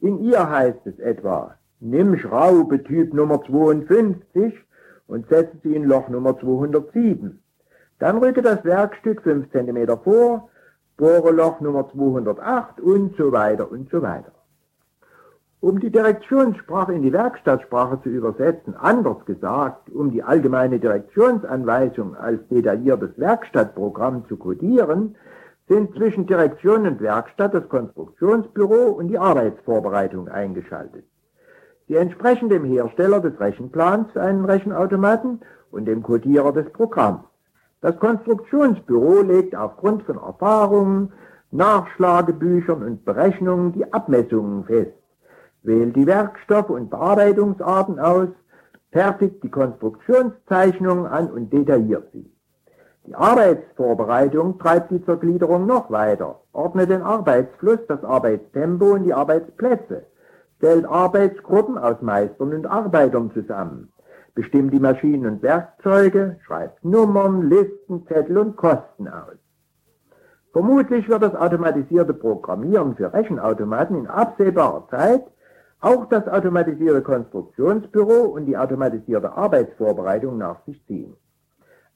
In 0.00 0.18
ihr 0.18 0.48
heißt 0.48 0.86
es 0.86 0.98
etwa, 0.98 1.56
nimm 1.80 2.18
Schraube 2.18 2.82
Typ 2.82 3.14
Nummer 3.14 3.42
52 3.42 4.54
und 5.06 5.28
setze 5.28 5.56
sie 5.62 5.74
in 5.74 5.84
Loch 5.84 6.08
Nummer 6.08 6.38
207. 6.38 7.40
Dann 7.98 8.18
rücke 8.18 8.42
das 8.42 8.64
Werkstück 8.64 9.22
5 9.22 9.50
cm 9.50 9.98
vor, 10.02 10.50
bohre 10.96 11.32
Loch 11.32 11.60
Nummer 11.60 11.88
208 11.90 12.80
und 12.80 13.16
so 13.16 13.32
weiter 13.32 13.70
und 13.70 13.90
so 13.90 14.02
weiter. 14.02 14.32
Um 15.60 15.80
die 15.80 15.90
Direktionssprache 15.90 16.92
in 16.92 17.02
die 17.02 17.12
Werkstattsprache 17.12 18.00
zu 18.02 18.10
übersetzen, 18.10 18.74
anders 18.76 19.24
gesagt, 19.24 19.90
um 19.90 20.10
die 20.10 20.22
allgemeine 20.22 20.78
Direktionsanweisung 20.78 22.14
als 22.14 22.46
detailliertes 22.48 23.18
Werkstattprogramm 23.18 24.26
zu 24.28 24.36
codieren, 24.36 25.16
sind 25.68 25.94
zwischen 25.96 26.26
Direktion 26.26 26.86
und 26.86 27.00
Werkstatt 27.00 27.54
das 27.54 27.68
Konstruktionsbüro 27.68 28.92
und 28.92 29.08
die 29.08 29.18
Arbeitsvorbereitung 29.18 30.28
eingeschaltet. 30.28 31.04
Sie 31.88 31.96
entsprechen 31.96 32.48
dem 32.48 32.64
Hersteller 32.64 33.20
des 33.20 33.38
Rechenplans 33.38 34.10
für 34.12 34.22
einen 34.22 34.44
Rechenautomaten 34.44 35.40
und 35.70 35.86
dem 35.86 36.02
Codierer 36.02 36.52
des 36.52 36.70
Programms. 36.72 37.24
Das 37.80 37.98
Konstruktionsbüro 37.98 39.22
legt 39.22 39.54
aufgrund 39.54 40.04
von 40.04 40.16
Erfahrungen, 40.16 41.12
Nachschlagebüchern 41.50 42.82
und 42.82 43.04
Berechnungen 43.04 43.72
die 43.72 43.92
Abmessungen 43.92 44.64
fest, 44.64 44.94
wählt 45.62 45.94
die 45.94 46.06
Werkstoffe 46.06 46.70
und 46.70 46.90
Bearbeitungsarten 46.90 47.98
aus, 47.98 48.28
fertigt 48.90 49.42
die 49.42 49.50
Konstruktionszeichnungen 49.50 51.06
an 51.06 51.30
und 51.30 51.52
detailliert 51.52 52.10
sie. 52.12 52.35
Die 53.06 53.14
Arbeitsvorbereitung 53.14 54.58
treibt 54.58 54.90
die 54.90 55.04
Zergliederung 55.04 55.64
noch 55.64 55.92
weiter, 55.92 56.40
ordnet 56.52 56.90
den 56.90 57.02
Arbeitsfluss, 57.02 57.78
das 57.86 58.02
Arbeitstempo 58.02 58.94
und 58.94 59.04
die 59.04 59.14
Arbeitsplätze, 59.14 60.06
stellt 60.56 60.84
Arbeitsgruppen 60.86 61.78
aus 61.78 62.02
Meistern 62.02 62.52
und 62.52 62.66
Arbeitern 62.66 63.30
zusammen, 63.32 63.92
bestimmt 64.34 64.72
die 64.72 64.80
Maschinen 64.80 65.26
und 65.26 65.42
Werkzeuge, 65.42 66.40
schreibt 66.44 66.84
Nummern, 66.84 67.48
Listen, 67.48 68.04
Zettel 68.08 68.38
und 68.38 68.56
Kosten 68.56 69.06
aus. 69.06 69.36
Vermutlich 70.52 71.08
wird 71.08 71.22
das 71.22 71.36
automatisierte 71.36 72.14
Programmieren 72.14 72.96
für 72.96 73.12
Rechenautomaten 73.12 73.98
in 73.98 74.06
absehbarer 74.08 74.88
Zeit 74.88 75.22
auch 75.80 76.08
das 76.08 76.26
automatisierte 76.26 77.02
Konstruktionsbüro 77.02 78.22
und 78.22 78.46
die 78.46 78.56
automatisierte 78.56 79.32
Arbeitsvorbereitung 79.32 80.38
nach 80.38 80.64
sich 80.64 80.84
ziehen. 80.86 81.14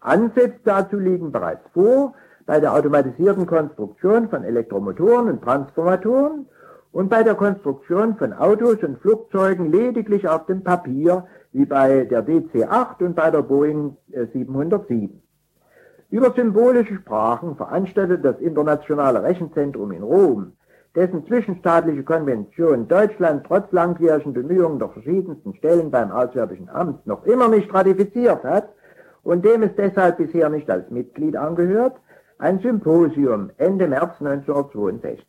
Ansätze 0.00 0.60
dazu 0.64 0.98
liegen 0.98 1.30
bereits 1.30 1.68
vor 1.72 2.14
bei 2.46 2.58
der 2.58 2.74
automatisierten 2.74 3.46
Konstruktion 3.46 4.28
von 4.28 4.44
Elektromotoren 4.44 5.28
und 5.28 5.42
Transformatoren 5.42 6.46
und 6.92 7.08
bei 7.08 7.22
der 7.22 7.34
Konstruktion 7.34 8.16
von 8.16 8.32
Autos 8.32 8.82
und 8.82 8.98
Flugzeugen 9.00 9.70
lediglich 9.70 10.26
auf 10.26 10.46
dem 10.46 10.64
Papier, 10.64 11.26
wie 11.52 11.64
bei 11.64 12.04
der 12.04 12.26
DC-8 12.26 13.04
und 13.04 13.14
bei 13.14 13.30
der 13.30 13.42
Boeing 13.42 13.96
707. 14.32 15.08
Äh, 15.08 16.16
Über 16.16 16.32
symbolische 16.32 16.96
Sprachen 16.96 17.56
veranstaltet 17.56 18.24
das 18.24 18.40
Internationale 18.40 19.22
Rechenzentrum 19.22 19.92
in 19.92 20.02
Rom, 20.02 20.52
dessen 20.96 21.24
zwischenstaatliche 21.26 22.02
Konvention 22.02 22.88
Deutschland 22.88 23.46
trotz 23.46 23.70
langjährigen 23.70 24.32
Bemühungen 24.32 24.80
der 24.80 24.88
verschiedensten 24.88 25.54
Stellen 25.54 25.90
beim 25.90 26.10
Auswärtigen 26.10 26.68
Amt 26.68 27.06
noch 27.06 27.24
immer 27.24 27.48
nicht 27.48 27.72
ratifiziert 27.72 28.42
hat, 28.42 28.70
und 29.22 29.44
dem 29.44 29.62
es 29.62 29.74
deshalb 29.76 30.18
bisher 30.18 30.48
nicht 30.48 30.70
als 30.70 30.90
Mitglied 30.90 31.36
angehört, 31.36 31.96
ein 32.38 32.58
Symposium 32.60 33.50
Ende 33.58 33.86
März 33.86 34.14
1962. 34.20 35.24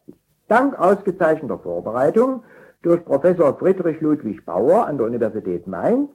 Dank 0.48 0.78
ausgezeichneter 0.80 1.60
Vorbereitung 1.60 2.44
durch 2.82 3.04
Professor 3.06 3.58
Friedrich 3.58 4.02
Ludwig 4.02 4.46
Bauer 4.46 4.88
an 4.88 4.98
der 4.98 5.08
Universität 5.08 5.68
Mainz 5.68 6.10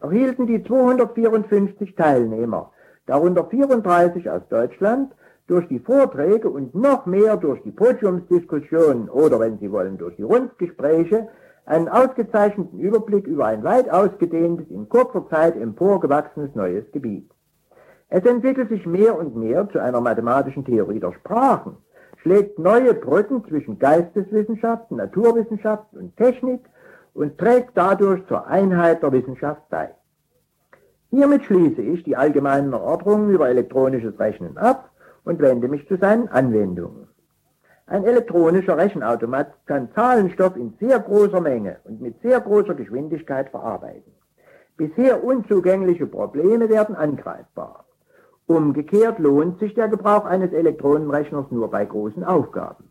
erhielten 0.00 0.46
die 0.46 0.62
254 0.62 1.94
Teilnehmer, 1.96 2.72
darunter 3.06 3.46
34 3.46 4.30
aus 4.30 4.42
Deutschland, 4.48 5.12
durch 5.46 5.66
die 5.68 5.78
Vorträge 5.78 6.48
und 6.48 6.74
noch 6.74 7.06
mehr 7.06 7.36
durch 7.36 7.62
die 7.62 7.70
Podiumsdiskussionen 7.70 9.10
oder, 9.10 9.40
wenn 9.40 9.58
Sie 9.58 9.70
wollen, 9.70 9.98
durch 9.98 10.16
die 10.16 10.22
Rundgespräche 10.22 11.28
einen 11.66 11.88
ausgezeichneten 11.88 12.78
Überblick 12.78 13.26
über 13.26 13.46
ein 13.46 13.64
weit 13.64 13.90
ausgedehntes, 13.90 14.68
in 14.68 14.88
kurzer 14.88 15.26
Zeit 15.28 15.56
emporgewachsenes 15.56 16.54
neues 16.54 16.84
Gebiet. 16.92 17.30
Es 18.08 18.24
entwickelt 18.24 18.68
sich 18.68 18.86
mehr 18.86 19.18
und 19.18 19.34
mehr 19.34 19.68
zu 19.70 19.80
einer 19.80 20.00
mathematischen 20.00 20.64
Theorie 20.64 21.00
der 21.00 21.12
Sprachen, 21.12 21.76
schlägt 22.18 22.58
neue 22.58 22.94
Brücken 22.94 23.44
zwischen 23.48 23.78
Geisteswissenschaften, 23.78 24.98
Naturwissenschaften 24.98 25.98
und 25.98 26.16
Technik 26.16 26.60
und 27.14 27.38
trägt 27.38 27.70
dadurch 27.74 28.26
zur 28.26 28.46
Einheit 28.46 29.02
der 29.02 29.12
Wissenschaft 29.12 29.62
bei. 29.70 29.94
Hiermit 31.10 31.44
schließe 31.44 31.80
ich 31.80 32.02
die 32.02 32.16
allgemeinen 32.16 32.72
Erörterungen 32.72 33.30
über 33.30 33.48
elektronisches 33.48 34.18
Rechnen 34.18 34.58
ab 34.58 34.90
und 35.24 35.40
wende 35.40 35.68
mich 35.68 35.86
zu 35.86 35.96
seinen 35.96 36.28
Anwendungen. 36.28 37.08
Ein 37.86 38.04
elektronischer 38.04 38.78
Rechenautomat 38.78 39.66
kann 39.66 39.92
Zahlenstoff 39.94 40.56
in 40.56 40.72
sehr 40.80 40.98
großer 41.00 41.40
Menge 41.40 41.76
und 41.84 42.00
mit 42.00 42.20
sehr 42.22 42.40
großer 42.40 42.74
Geschwindigkeit 42.74 43.50
verarbeiten. 43.50 44.12
Bisher 44.76 45.22
unzugängliche 45.22 46.06
Probleme 46.06 46.68
werden 46.70 46.96
angreifbar. 46.96 47.84
Umgekehrt 48.46 49.18
lohnt 49.18 49.58
sich 49.58 49.74
der 49.74 49.88
Gebrauch 49.88 50.24
eines 50.24 50.52
Elektronenrechners 50.52 51.50
nur 51.50 51.70
bei 51.70 51.84
großen 51.84 52.24
Aufgaben. 52.24 52.90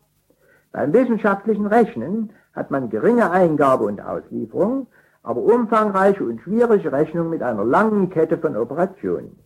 Beim 0.72 0.92
wissenschaftlichen 0.92 1.66
Rechnen 1.66 2.32
hat 2.52 2.70
man 2.70 2.88
geringe 2.88 3.30
Eingabe 3.30 3.84
und 3.84 4.00
Auslieferung, 4.00 4.86
aber 5.22 5.40
umfangreiche 5.40 6.24
und 6.24 6.40
schwierige 6.40 6.92
Rechnungen 6.92 7.30
mit 7.30 7.42
einer 7.42 7.64
langen 7.64 8.10
Kette 8.10 8.38
von 8.38 8.56
Operationen. 8.56 9.43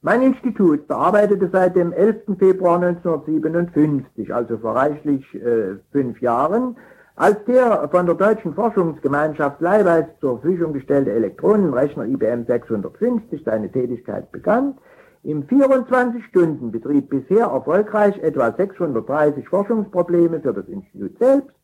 Mein 0.00 0.22
Institut 0.22 0.86
bearbeitete 0.86 1.50
seit 1.52 1.74
dem 1.74 1.92
11. 1.92 2.38
Februar 2.38 2.80
1957, 2.80 4.32
also 4.32 4.56
vor 4.58 4.76
reichlich 4.76 5.24
äh, 5.34 5.74
fünf 5.90 6.20
Jahren, 6.20 6.76
als 7.16 7.44
der 7.46 7.88
von 7.88 8.06
der 8.06 8.14
Deutschen 8.14 8.54
Forschungsgemeinschaft 8.54 9.60
Leihweis 9.60 10.04
zur 10.20 10.38
Verfügung 10.38 10.72
gestellte 10.72 11.10
Elektronenrechner 11.10 12.04
IBM 12.04 12.46
650 12.46 13.42
seine 13.44 13.72
Tätigkeit 13.72 14.30
begann, 14.30 14.78
im 15.24 15.48
24-Stunden-Betrieb 15.48 17.08
bisher 17.08 17.46
erfolgreich 17.46 18.16
etwa 18.18 18.52
630 18.52 19.48
Forschungsprobleme 19.48 20.38
für 20.40 20.54
das 20.54 20.68
Institut 20.68 21.18
selbst 21.18 21.56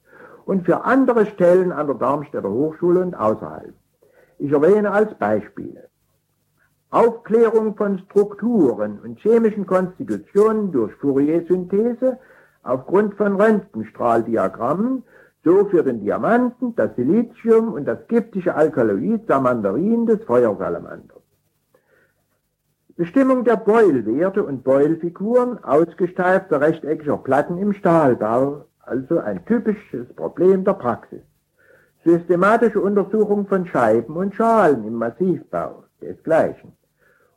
und 0.45 0.65
für 0.65 0.85
andere 0.85 1.27
Stellen 1.27 1.71
an 1.71 1.87
der 1.87 1.95
Darmstädter 1.95 2.51
Hochschule 2.51 2.99
und 2.99 3.15
außerhalb. 3.15 3.75
Ich 4.39 4.51
erwähne 4.51 4.91
als 4.91 5.15
Beispiele. 5.15 5.89
Aufklärung 6.91 7.77
von 7.77 7.99
Strukturen 7.99 9.01
und 9.01 9.19
chemischen 9.19 9.67
Konstitutionen 9.67 10.71
durch 10.71 10.93
Fourier-Synthese 10.95 12.19
aufgrund 12.63 13.15
von 13.15 13.41
Röntgenstrahldiagrammen, 13.41 15.03
so 15.45 15.67
für 15.67 15.83
den 15.83 16.01
Diamanten, 16.01 16.75
das 16.77 16.95
Silizium 16.97 17.75
und 17.75 17.85
das 17.85 18.07
giftige 18.09 18.55
Alkaloid 18.55 19.27
Samandarin 19.27 20.07
des 20.07 20.23
Feuersalamanders. 20.25 21.25
Bestimmung 22.97 23.45
der 23.45 23.57
Beulwerte 23.57 24.45
und 24.45 24.63
Beulfiguren 24.63 25.63
ausgesteifter 25.65 26.61
rechteckiger 26.61 27.17
Platten 27.19 27.59
im 27.59 27.73
Stahlbau, 27.73 28.67
also 28.81 29.19
ein 29.19 29.45
typisches 29.47 30.13
Problem 30.15 30.65
der 30.65 30.75
Praxis. 30.75 31.23
Systematische 32.05 32.81
Untersuchung 32.81 33.47
von 33.47 33.67
Scheiben 33.67 34.15
und 34.17 34.35
Schalen 34.35 34.87
im 34.87 34.95
Massivbau, 34.95 35.84
desgleichen. 36.05 36.73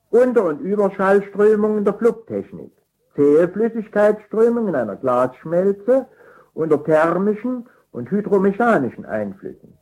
Unter- 0.09 0.45
und 0.45 0.61
Überschallströmungen 0.61 1.83
der 1.83 1.95
Flugtechnik, 1.95 2.71
zähe 3.15 3.47
Flüssigkeitsströmungen 3.49 4.69
in 4.69 4.75
einer 4.75 4.95
Glasschmelze 4.95 6.05
unter 6.53 6.83
thermischen 6.83 7.67
und 7.91 8.09
hydromechanischen 8.11 9.05
Einflüssen. 9.05 9.77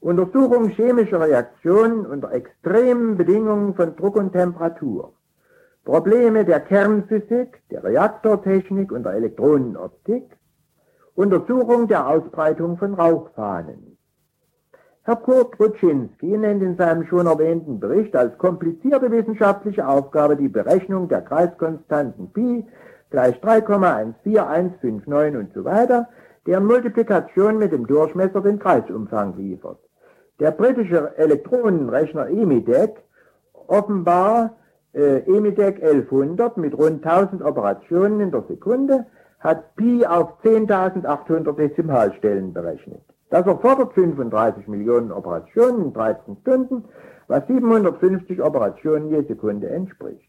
Untersuchung 0.00 0.68
chemischer 0.70 1.20
Reaktionen 1.20 2.06
unter 2.06 2.32
extremen 2.32 3.16
Bedingungen 3.16 3.74
von 3.74 3.94
Druck 3.94 4.16
und 4.16 4.32
Temperatur. 4.32 5.12
Probleme 5.84 6.44
der 6.44 6.60
Kernphysik, 6.60 7.62
der 7.70 7.84
Reaktortechnik 7.84 8.90
und 8.90 9.04
der 9.04 9.12
Elektronenoptik. 9.12 10.24
Untersuchung 11.14 11.88
der 11.88 12.08
Ausbreitung 12.08 12.78
von 12.78 12.94
Rauchfahnen. 12.94 13.91
Herr 15.04 15.16
Kurt 15.16 15.58
Rutschinski 15.58 16.38
nennt 16.38 16.62
in 16.62 16.76
seinem 16.76 17.04
schon 17.06 17.26
erwähnten 17.26 17.80
Bericht 17.80 18.14
als 18.14 18.38
komplizierte 18.38 19.10
wissenschaftliche 19.10 19.88
Aufgabe 19.88 20.36
die 20.36 20.48
Berechnung 20.48 21.08
der 21.08 21.22
Kreiskonstanten 21.22 22.32
Pi 22.32 22.64
gleich 23.10 23.34
3,14159 23.40 25.36
und 25.36 25.52
so 25.54 25.64
weiter, 25.64 26.08
deren 26.46 26.66
Multiplikation 26.66 27.58
mit 27.58 27.72
dem 27.72 27.88
Durchmesser 27.88 28.42
den 28.42 28.60
Kreisumfang 28.60 29.36
liefert. 29.36 29.80
Der 30.38 30.52
britische 30.52 31.16
Elektronenrechner 31.16 32.28
EMIDEC, 32.28 33.02
offenbar 33.66 34.56
äh, 34.94 35.18
EMIDEC 35.26 35.82
1100 35.82 36.56
mit 36.58 36.78
rund 36.78 37.04
1000 37.04 37.42
Operationen 37.42 38.20
in 38.20 38.30
der 38.30 38.44
Sekunde, 38.46 39.06
hat 39.40 39.74
Pi 39.74 40.06
auf 40.06 40.40
10.800 40.44 41.56
Dezimalstellen 41.56 42.52
berechnet. 42.52 43.02
Das 43.32 43.46
erfordert 43.46 43.94
35 43.94 44.68
Millionen 44.68 45.10
Operationen 45.10 45.86
in 45.86 45.92
13 45.94 46.36
Stunden, 46.42 46.84
was 47.28 47.46
750 47.46 48.42
Operationen 48.42 49.08
je 49.08 49.22
Sekunde 49.22 49.70
entspricht. 49.70 50.28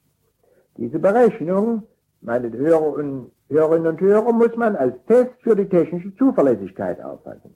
Diese 0.77 0.99
Berechnung, 0.99 1.83
meine 2.21 2.49
Hörer 2.49 2.93
und, 2.93 3.31
Hörerinnen 3.49 3.87
und 3.87 3.99
Hörer, 3.99 4.31
muss 4.31 4.55
man 4.55 4.77
als 4.77 4.95
Test 5.07 5.33
für 5.41 5.53
die 5.53 5.67
technische 5.67 6.15
Zuverlässigkeit 6.15 7.03
auffassen. 7.03 7.53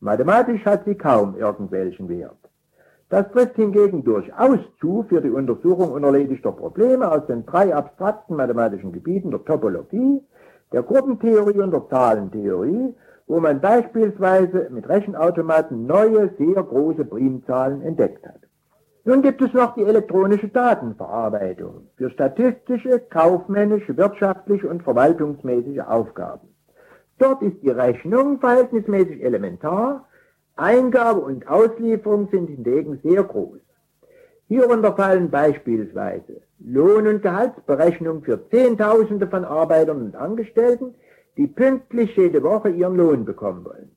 Mathematisch 0.00 0.62
hat 0.66 0.84
sie 0.84 0.94
kaum 0.94 1.38
irgendwelchen 1.38 2.10
Wert. 2.10 2.36
Das 3.08 3.30
trifft 3.32 3.56
hingegen 3.56 4.04
durchaus 4.04 4.58
zu 4.78 5.06
für 5.08 5.22
die 5.22 5.30
Untersuchung 5.30 5.92
unerledigter 5.92 6.52
Probleme 6.52 7.10
aus 7.10 7.26
den 7.26 7.46
drei 7.46 7.74
abstrakten 7.74 8.36
mathematischen 8.36 8.92
Gebieten 8.92 9.30
der 9.30 9.42
Topologie, 9.42 10.20
der 10.70 10.82
Gruppentheorie 10.82 11.60
und 11.60 11.70
der 11.70 11.88
Zahlentheorie 11.88 12.94
wo 13.32 13.40
man 13.40 13.62
beispielsweise 13.62 14.68
mit 14.68 14.86
Rechenautomaten 14.90 15.86
neue, 15.86 16.28
sehr 16.36 16.62
große 16.62 17.06
Primzahlen 17.06 17.80
entdeckt 17.80 18.26
hat. 18.26 18.42
Nun 19.04 19.22
gibt 19.22 19.40
es 19.40 19.54
noch 19.54 19.74
die 19.74 19.84
elektronische 19.84 20.48
Datenverarbeitung 20.48 21.88
für 21.96 22.10
statistische, 22.10 22.98
kaufmännische, 22.98 23.96
wirtschaftliche 23.96 24.68
und 24.68 24.82
verwaltungsmäßige 24.82 25.80
Aufgaben. 25.80 26.46
Dort 27.16 27.40
ist 27.40 27.56
die 27.62 27.70
Rechnung 27.70 28.38
verhältnismäßig 28.38 29.24
elementar, 29.24 30.06
Eingabe 30.56 31.20
und 31.20 31.48
Auslieferung 31.48 32.28
sind 32.30 32.50
hingegen 32.50 33.00
sehr 33.02 33.24
groß. 33.24 33.60
Hierunter 34.48 34.94
fallen 34.94 35.30
beispielsweise 35.30 36.42
Lohn- 36.58 37.08
und 37.08 37.22
Gehaltsberechnung 37.22 38.24
für 38.24 38.46
Zehntausende 38.50 39.26
von 39.26 39.46
Arbeitern 39.46 40.02
und 40.02 40.16
Angestellten, 40.16 40.94
die 41.36 41.46
pünktlich 41.46 42.16
jede 42.16 42.42
Woche 42.42 42.70
ihren 42.70 42.96
Lohn 42.96 43.24
bekommen 43.24 43.64
wollen. 43.64 43.96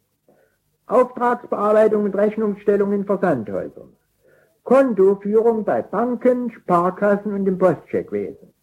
Auftragsbearbeitung 0.87 2.03
und 2.03 2.15
Rechnungsstellung 2.15 2.93
in 2.93 3.05
Versandhäusern. 3.05 3.93
Kontoführung 4.63 5.63
bei 5.63 5.81
Banken, 5.81 6.51
Sparkassen 6.51 7.33
und 7.33 7.47
im 7.47 7.57
Postcheckwesen. 7.57 8.53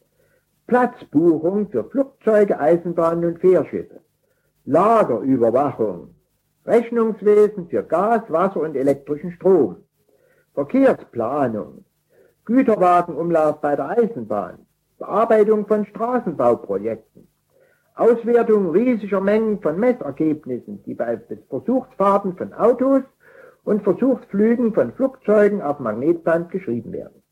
Platzbuchung 0.67 1.69
für 1.69 1.85
Flugzeuge, 1.85 2.59
Eisenbahnen 2.59 3.25
und 3.25 3.41
Fährschiffe. 3.41 4.01
Lagerüberwachung. 4.65 6.15
Rechnungswesen 6.65 7.69
für 7.69 7.83
Gas, 7.83 8.23
Wasser 8.29 8.61
und 8.61 8.77
elektrischen 8.77 9.33
Strom. 9.33 9.77
Verkehrsplanung. 10.55 11.85
Güterwagenumlauf 12.45 13.61
bei 13.61 13.77
der 13.77 13.91
Eisenbahn. 13.91 14.67
Bearbeitung 14.99 15.67
von 15.67 15.85
Straßenbauprojekten. 15.87 17.29
Auswertung 17.95 18.71
riesiger 18.71 19.21
Mengen 19.21 19.61
von 19.61 19.79
Messergebnissen, 19.79 20.83
die 20.85 20.95
bei 20.95 21.21
Versuchsfahrten 21.51 22.37
von 22.37 22.55
Autos 22.55 23.03
und 23.65 23.83
Versuchsflügen 23.83 24.73
von 24.73 24.93
Flugzeugen 24.93 25.61
auf 25.61 25.79
Magnetband 25.79 26.51
geschrieben 26.51 26.93
werden. 26.93 27.23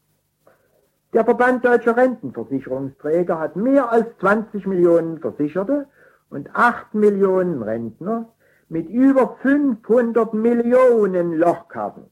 Der 1.12 1.24
Verband 1.24 1.64
Deutscher 1.64 1.96
Rentenversicherungsträger 1.96 3.40
hat 3.40 3.56
mehr 3.56 3.90
als 3.90 4.06
20 4.20 4.66
Millionen 4.66 5.18
Versicherte 5.18 5.86
und 6.28 6.48
8 6.54 6.94
Millionen 6.94 7.62
Rentner 7.62 8.28
mit 8.68 8.88
über 8.88 9.36
500 9.42 10.34
Millionen 10.34 11.32
Lochkarten. 11.32 12.04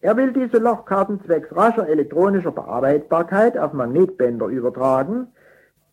Er 0.00 0.16
will 0.16 0.32
diese 0.32 0.58
Lochkarten 0.58 1.20
zwecks 1.24 1.54
rascher 1.54 1.88
elektronischer 1.88 2.50
Bearbeitbarkeit 2.50 3.56
auf 3.56 3.72
Magnetbänder 3.72 4.46
übertragen, 4.46 5.28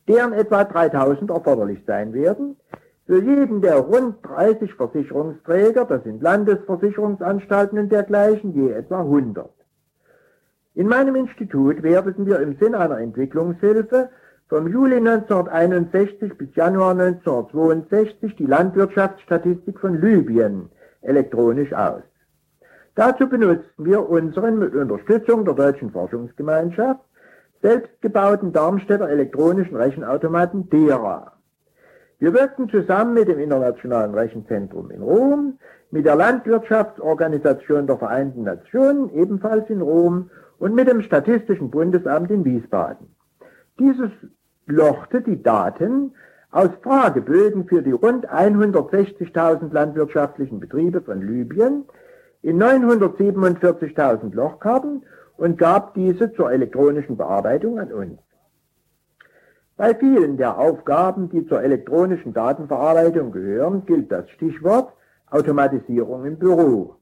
deren 0.09 0.33
etwa 0.33 0.63
3000 0.65 1.29
erforderlich 1.29 1.83
sein 1.85 2.13
werden, 2.13 2.57
für 3.05 3.21
jeden 3.21 3.61
der 3.61 3.77
rund 3.77 4.17
30 4.23 4.73
Versicherungsträger, 4.73 5.85
das 5.85 6.03
sind 6.03 6.21
Landesversicherungsanstalten 6.21 7.79
und 7.79 7.91
dergleichen, 7.91 8.53
je 8.53 8.71
etwa 8.71 8.99
100. 9.01 9.49
In 10.75 10.87
meinem 10.87 11.15
Institut 11.15 11.81
werteten 11.83 12.25
wir 12.25 12.39
im 12.39 12.57
Sinn 12.57 12.75
einer 12.75 12.99
Entwicklungshilfe 12.99 14.09
vom 14.47 14.67
Juli 14.67 14.97
1961 14.97 16.37
bis 16.37 16.55
Januar 16.55 16.91
1962 16.91 18.35
die 18.35 18.45
Landwirtschaftsstatistik 18.45 19.79
von 19.79 20.01
Libyen 20.01 20.69
elektronisch 21.01 21.73
aus. 21.73 22.01
Dazu 22.95 23.27
benutzten 23.27 23.85
wir 23.85 24.09
unseren 24.09 24.59
mit 24.59 24.75
Unterstützung 24.75 25.45
der 25.45 25.53
Deutschen 25.53 25.91
Forschungsgemeinschaft 25.91 26.99
selbstgebauten 27.61 28.53
Darmstädter 28.53 29.09
elektronischen 29.09 29.75
Rechenautomaten 29.75 30.69
DERA. 30.69 31.33
Wir 32.19 32.33
wirkten 32.33 32.69
zusammen 32.69 33.13
mit 33.13 33.27
dem 33.27 33.39
Internationalen 33.39 34.13
Rechenzentrum 34.13 34.91
in 34.91 35.01
Rom, 35.01 35.57
mit 35.91 36.05
der 36.05 36.15
Landwirtschaftsorganisation 36.15 37.87
der 37.87 37.97
Vereinten 37.97 38.43
Nationen, 38.43 39.09
ebenfalls 39.13 39.69
in 39.69 39.81
Rom, 39.81 40.29
und 40.59 40.75
mit 40.75 40.89
dem 40.89 41.01
Statistischen 41.01 41.71
Bundesamt 41.71 42.29
in 42.31 42.43
Wiesbaden. 42.43 43.07
Dieses 43.79 44.11
lochte 44.65 45.21
die 45.21 45.41
Daten 45.41 46.11
aus 46.51 46.69
Fragebögen 46.83 47.65
für 47.65 47.81
die 47.81 47.91
rund 47.91 48.29
160.000 48.29 49.71
landwirtschaftlichen 49.71 50.59
Betriebe 50.59 51.01
von 51.01 51.21
Libyen 51.21 51.85
in 52.41 52.61
947.000 52.61 54.33
Lochkarten 54.33 55.03
und 55.39 55.57
gab 55.57 55.93
diese 55.93 56.31
zur 56.33 56.51
elektronischen 56.51 57.17
Bearbeitung 57.17 57.79
an 57.79 57.91
uns. 57.91 58.19
Bei 59.77 59.95
vielen 59.95 60.35
der 60.35 60.57
Aufgaben, 60.59 61.29
die 61.29 61.47
zur 61.47 61.63
elektronischen 61.63 62.33
Datenverarbeitung 62.33 63.31
gehören, 63.31 63.85
gilt 63.85 64.11
das 64.11 64.29
Stichwort 64.31 64.91
Automatisierung 65.31 66.25
im 66.25 66.37
Büro. 66.37 66.95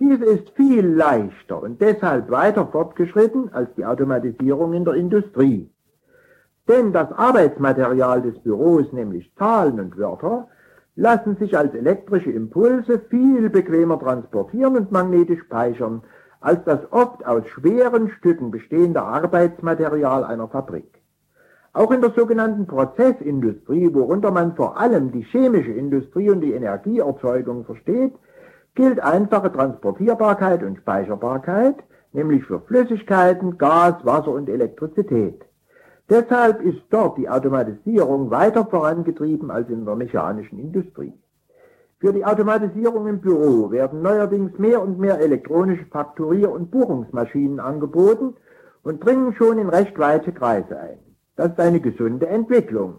Diese 0.00 0.24
ist 0.24 0.50
viel 0.56 0.84
leichter 0.84 1.62
und 1.62 1.80
deshalb 1.80 2.28
weiter 2.30 2.66
fortgeschritten 2.66 3.52
als 3.52 3.72
die 3.76 3.84
Automatisierung 3.84 4.72
in 4.72 4.84
der 4.84 4.94
Industrie. 4.94 5.70
Denn 6.68 6.92
das 6.92 7.12
Arbeitsmaterial 7.12 8.22
des 8.22 8.38
Büros, 8.40 8.92
nämlich 8.92 9.32
Zahlen 9.36 9.78
und 9.78 9.96
Wörter, 9.96 10.48
lassen 10.96 11.36
sich 11.36 11.56
als 11.56 11.72
elektrische 11.74 12.32
Impulse 12.32 13.00
viel 13.10 13.48
bequemer 13.48 14.00
transportieren 14.00 14.76
und 14.76 14.90
magnetisch 14.90 15.40
speichern, 15.40 16.02
als 16.42 16.64
das 16.64 16.80
oft 16.90 17.24
aus 17.24 17.46
schweren 17.48 18.10
Stücken 18.10 18.50
bestehende 18.50 19.02
Arbeitsmaterial 19.02 20.24
einer 20.24 20.48
Fabrik. 20.48 21.02
Auch 21.72 21.90
in 21.90 22.02
der 22.02 22.10
sogenannten 22.10 22.66
Prozessindustrie, 22.66 23.94
worunter 23.94 24.30
man 24.30 24.54
vor 24.54 24.76
allem 24.76 25.10
die 25.10 25.22
chemische 25.22 25.72
Industrie 25.72 26.28
und 26.28 26.40
die 26.40 26.52
Energieerzeugung 26.52 27.64
versteht, 27.64 28.12
gilt 28.74 29.00
einfache 29.00 29.50
Transportierbarkeit 29.52 30.62
und 30.62 30.78
Speicherbarkeit, 30.78 31.76
nämlich 32.12 32.44
für 32.44 32.60
Flüssigkeiten, 32.60 33.56
Gas, 33.56 34.04
Wasser 34.04 34.32
und 34.32 34.48
Elektrizität. 34.48 35.42
Deshalb 36.10 36.60
ist 36.60 36.82
dort 36.90 37.16
die 37.16 37.28
Automatisierung 37.28 38.30
weiter 38.30 38.66
vorangetrieben 38.66 39.50
als 39.50 39.70
in 39.70 39.86
der 39.86 39.96
mechanischen 39.96 40.58
Industrie. 40.58 41.14
Für 42.02 42.12
die 42.12 42.24
Automatisierung 42.24 43.06
im 43.06 43.20
Büro 43.20 43.70
werden 43.70 44.02
neuerdings 44.02 44.58
mehr 44.58 44.82
und 44.82 44.98
mehr 44.98 45.20
elektronische 45.20 45.84
Fakturier- 45.84 46.50
und 46.50 46.72
Buchungsmaschinen 46.72 47.60
angeboten 47.60 48.34
und 48.82 49.04
dringen 49.04 49.32
schon 49.34 49.56
in 49.58 49.68
recht 49.68 49.96
weite 50.00 50.32
Kreise 50.32 50.76
ein. 50.80 50.98
Das 51.36 51.52
ist 51.52 51.60
eine 51.60 51.78
gesunde 51.78 52.26
Entwicklung. 52.26 52.96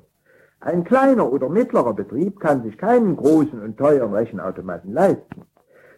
Ein 0.61 0.85
kleiner 0.85 1.29
oder 1.29 1.49
mittlerer 1.49 1.93
Betrieb 1.93 2.39
kann 2.39 2.63
sich 2.63 2.77
keinen 2.77 3.17
großen 3.17 3.61
und 3.61 3.77
teuren 3.77 4.13
Rechenautomaten 4.13 4.93
leisten. 4.93 5.41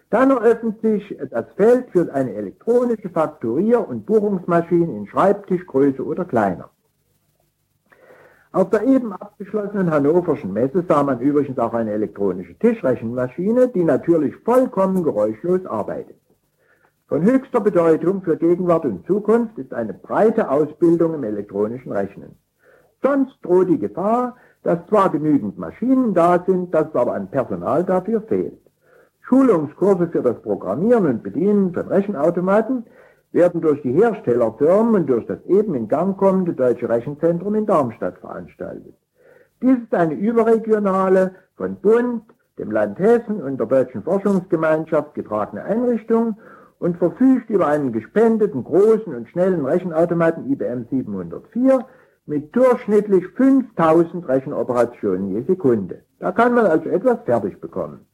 Dann 0.10 0.32
eröffnet 0.32 0.82
sich 0.82 1.16
das 1.30 1.46
Feld 1.56 1.92
für 1.92 2.12
eine 2.12 2.34
elektronische 2.34 3.10
Fakturier- 3.10 3.88
und 3.88 4.08
Buchungsmaschine 4.08 4.98
in 4.98 5.06
Schreibtischgröße 5.06 6.04
oder 6.04 6.26
kleiner. 6.26 6.72
Auf 8.56 8.70
der 8.70 8.84
eben 8.84 9.12
abgeschlossenen 9.12 9.92
hannoverschen 9.92 10.54
Messe 10.54 10.86
sah 10.88 11.04
man 11.04 11.20
übrigens 11.20 11.60
auch 11.60 11.74
eine 11.74 11.92
elektronische 11.92 12.58
Tischrechenmaschine, 12.58 13.68
die 13.68 13.84
natürlich 13.84 14.34
vollkommen 14.46 15.04
geräuschlos 15.04 15.66
arbeitet. 15.66 16.16
Von 17.10 17.24
höchster 17.24 17.60
Bedeutung 17.60 18.22
für 18.22 18.38
Gegenwart 18.38 18.86
und 18.86 19.06
Zukunft 19.06 19.58
ist 19.58 19.74
eine 19.74 19.94
breite 19.94 20.50
Ausbildung 20.50 21.16
im 21.16 21.26
elektronischen 21.26 21.92
Rechnen. 21.92 22.38
Sonst 23.04 23.36
droht 23.42 23.68
die 23.68 23.78
Gefahr, 23.78 24.38
dass 24.64 24.80
zwar 24.88 25.10
genügend 25.10 25.58
Maschinen 25.58 26.14
da 26.14 26.42
sind, 26.48 26.74
dass 26.74 26.96
aber 26.96 27.14
an 27.14 27.30
Personal 27.30 27.84
dafür 27.84 28.22
fehlt. 28.22 28.62
Schulungskurse 29.24 30.08
für 30.08 30.22
das 30.22 30.42
Programmieren 30.42 31.08
und 31.08 31.24
Bedienen 31.24 31.74
von 31.74 31.90
Rechenautomaten 31.90 32.86
werden 33.36 33.60
durch 33.62 33.82
die 33.82 33.92
Herstellerfirmen 33.92 34.96
und 34.96 35.08
durch 35.08 35.28
das 35.28 35.46
eben 35.46 35.76
in 35.76 35.90
Gang 35.90 36.18
kommende 36.18 36.54
Deutsche 36.54 36.88
Rechenzentrum 36.88 37.54
in 37.54 37.66
Darmstadt 37.66 38.18
veranstaltet. 38.20 38.96
Dies 39.62 39.78
ist 39.84 39.94
eine 39.94 40.14
überregionale, 40.14 41.36
von 41.58 41.76
Bund, 41.76 42.24
dem 42.58 42.72
Land 42.72 42.98
Hessen 42.98 43.42
und 43.42 43.58
der 43.58 43.68
Deutschen 43.68 44.04
Forschungsgemeinschaft 44.04 45.14
getragene 45.14 45.64
Einrichtung 45.64 46.38
und 46.80 46.98
verfügt 46.98 47.50
über 47.50 47.68
einen 47.68 47.92
gespendeten 47.92 48.64
großen 48.64 49.14
und 49.14 49.28
schnellen 49.30 49.66
Rechenautomaten 49.66 50.50
IBM 50.50 50.86
704 50.90 51.86
mit 52.26 52.56
durchschnittlich 52.56 53.28
5000 53.36 54.28
Rechenoperationen 54.28 55.30
je 55.30 55.42
Sekunde. 55.42 56.04
Da 56.20 56.32
kann 56.32 56.54
man 56.54 56.66
also 56.66 56.90
etwas 56.90 57.20
fertig 57.26 57.60
bekommen. 57.60 58.06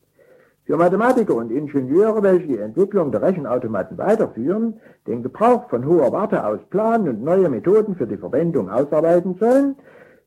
Für 0.71 0.77
Mathematiker 0.77 1.35
und 1.35 1.51
Ingenieure, 1.51 2.23
welche 2.23 2.47
die 2.47 2.57
Entwicklung 2.57 3.11
der 3.11 3.21
Rechenautomaten 3.21 3.97
weiterführen, 3.97 4.79
den 5.05 5.21
Gebrauch 5.21 5.69
von 5.69 5.85
hoher 5.85 6.13
Warte 6.13 6.45
aus 6.45 6.61
planen 6.69 7.09
und 7.09 7.23
neue 7.25 7.49
Methoden 7.49 7.97
für 7.97 8.07
die 8.07 8.15
Verwendung 8.15 8.69
ausarbeiten 8.69 9.35
sollen, 9.37 9.75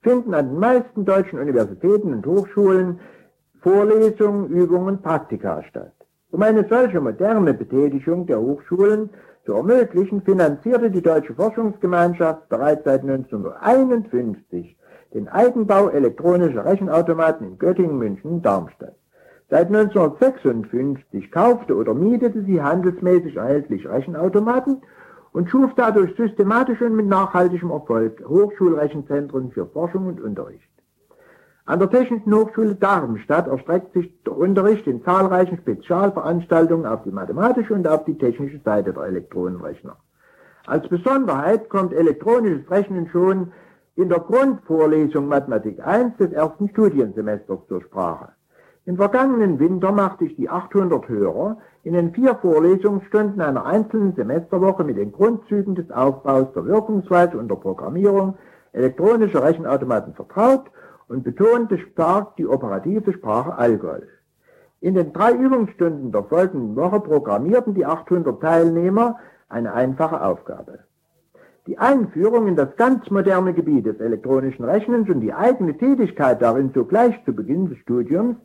finden 0.03 0.34
an 0.34 0.51
den 0.51 0.59
meisten 0.59 1.07
deutschen 1.07 1.38
Universitäten 1.38 2.12
und 2.12 2.26
Hochschulen 2.26 3.01
Vorlesungen, 3.62 4.51
Übungen, 4.51 5.01
Praktika 5.01 5.62
statt. 5.62 5.95
Um 6.30 6.42
eine 6.42 6.68
solche 6.68 7.01
moderne 7.01 7.55
Betätigung 7.55 8.26
der 8.26 8.38
Hochschulen 8.38 9.09
zu 9.47 9.55
ermöglichen, 9.55 10.20
finanzierte 10.20 10.90
die 10.90 11.01
Deutsche 11.01 11.32
Forschungsgemeinschaft 11.32 12.51
bereits 12.51 12.84
seit 12.84 13.01
1951 13.01 14.76
den 15.14 15.26
Eigenbau 15.26 15.88
elektronischer 15.88 16.66
Rechenautomaten 16.66 17.47
in 17.47 17.59
Göttingen, 17.59 17.97
München 17.97 18.30
und 18.30 18.42
Darmstadt. 18.45 18.95
Seit 19.51 19.66
1956 19.68 21.30
kaufte 21.30 21.76
oder 21.76 21.95
mietete 21.95 22.42
sie 22.45 22.62
handelsmäßig 22.62 23.36
erhältlich 23.36 23.86
Rechenautomaten 23.86 24.82
und 25.32 25.51
schuf 25.51 25.72
dadurch 25.76 26.16
systematisch 26.16 26.80
und 26.80 26.97
mit 26.97 27.07
nachhaltigem 27.07 27.70
Erfolg 27.70 28.24
Hochschulrechenzentren 28.26 29.51
für 29.51 29.66
Forschung 29.66 30.07
und 30.07 30.20
Unterricht. 30.20 30.68
An 31.66 31.78
der 31.78 31.90
Technischen 31.90 32.34
Hochschule 32.34 32.74
Darmstadt 32.74 33.49
erstreckt 33.49 33.95
sich 33.95 34.12
der 34.24 34.36
Unterricht 34.36 34.86
in 34.86 35.03
zahlreichen 35.03 35.59
Spezialveranstaltungen 35.59 36.86
auf 36.86 37.03
die 37.05 37.11
mathematische 37.11 37.74
und 37.74 37.88
auf 37.88 38.05
die 38.05 38.18
technische 38.18 38.61
Seite 38.64 38.92
der 38.92 39.05
Elektronenrechner. 39.05 39.97
Als 40.66 40.88
Besonderheit 40.88 41.68
kommt 41.68 41.92
elektronisches 41.92 42.70
Rechnen 42.70 43.09
schon 43.09 43.53
in 43.97 44.09
der 44.09 44.20
Grundvorlesung 44.20 45.26
Mathematik 45.28 45.84
1 45.86 46.16
des 46.16 46.32
ersten 46.32 46.68
Studiensemesters 46.68 47.61
zur 47.68 47.82
Sprache. 47.82 48.32
Im 48.87 48.97
vergangenen 48.97 49.59
Winter 49.59 49.93
machte 49.93 50.26
ich 50.26 50.37
die 50.37 50.51
800 50.51 51.09
Hörer 51.09 51.57
in 51.85 51.95
den 51.95 52.12
vier 52.12 52.35
Vorlesungsstunden 52.35 53.41
einer 53.41 53.64
einzelnen 53.64 54.14
Semesterwoche 54.14 54.85
mit 54.85 54.99
den 54.99 55.11
Grundzügen 55.11 55.74
des 55.74 55.91
Aufbaus 55.91 56.53
der 56.55 56.66
Wirkungsweise 56.66 57.39
und 57.39 57.49
der 57.49 57.57
Programmierung 57.57 58.37
elektronischer 58.72 59.43
Rechenautomaten 59.43 60.12
vertraut 60.12 60.64
und 61.09 61.24
betonte 61.24 61.78
stark 61.78 62.37
die 62.37 62.47
operative 62.47 63.14
Sprache 63.14 63.57
Algol. 63.57 64.07
In 64.80 64.95
den 64.95 65.14
drei 65.14 65.32
Übungsstunden 65.32 66.12
der 66.12 66.24
folgenden 66.24 66.76
Woche 66.76 67.01
programmierten 67.01 67.72
die 67.72 67.87
800 67.87 68.39
Teilnehmer 68.39 69.16
eine 69.49 69.72
einfache 69.72 70.22
Aufgabe. 70.22 70.80
Die 71.66 71.78
Einführung 71.78 72.49
in 72.49 72.57
das 72.57 72.76
ganz 72.76 73.09
moderne 73.11 73.55
Gebiet 73.55 73.87
des 73.87 73.99
elektronischen 73.99 74.66
Rechnens 74.66 75.09
und 75.09 75.20
die 75.20 75.32
eigene 75.32 75.74
Tätigkeit 75.74 76.43
darin 76.43 76.72
sogleich 76.74 77.14
zu 77.24 77.32
Beginn 77.32 77.70
des 77.70 77.78
Studiums 77.78 78.37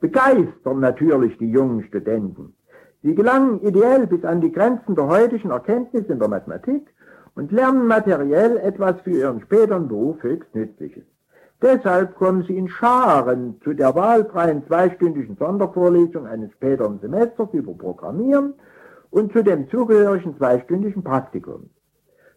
begeistern 0.00 0.80
natürlich 0.80 1.36
die 1.38 1.50
jungen 1.50 1.82
Studenten. 1.84 2.54
Sie 3.02 3.14
gelangen 3.14 3.60
ideell 3.60 4.06
bis 4.06 4.24
an 4.24 4.40
die 4.40 4.52
Grenzen 4.52 4.94
der 4.94 5.06
heutigen 5.06 5.50
Erkenntnis 5.50 6.06
in 6.06 6.18
der 6.18 6.28
Mathematik 6.28 6.86
und 7.34 7.52
lernen 7.52 7.86
materiell 7.86 8.56
etwas 8.56 9.00
für 9.02 9.10
ihren 9.10 9.40
späteren 9.40 9.88
Beruf 9.88 10.22
höchst 10.22 10.54
Nützliches. 10.54 11.04
Deshalb 11.62 12.14
kommen 12.16 12.44
sie 12.44 12.56
in 12.56 12.68
Scharen 12.68 13.60
zu 13.62 13.72
der 13.74 13.94
wahlfreien 13.94 14.64
zweistündigen 14.66 15.36
Sondervorlesung 15.36 16.26
eines 16.26 16.52
späteren 16.52 17.00
Semesters 17.00 17.48
über 17.52 17.74
Programmieren 17.74 18.54
und 19.10 19.32
zu 19.32 19.42
dem 19.42 19.68
zugehörigen 19.68 20.36
zweistündigen 20.36 21.02
Praktikum. 21.02 21.70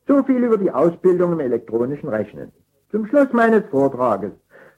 So 0.07 0.23
viel 0.23 0.43
über 0.43 0.57
die 0.57 0.71
Ausbildung 0.71 1.33
im 1.33 1.39
elektronischen 1.39 2.09
Rechnen. 2.09 2.51
Zum 2.89 3.05
Schluss 3.05 3.31
meines 3.31 3.63
Vortrages 3.69 4.31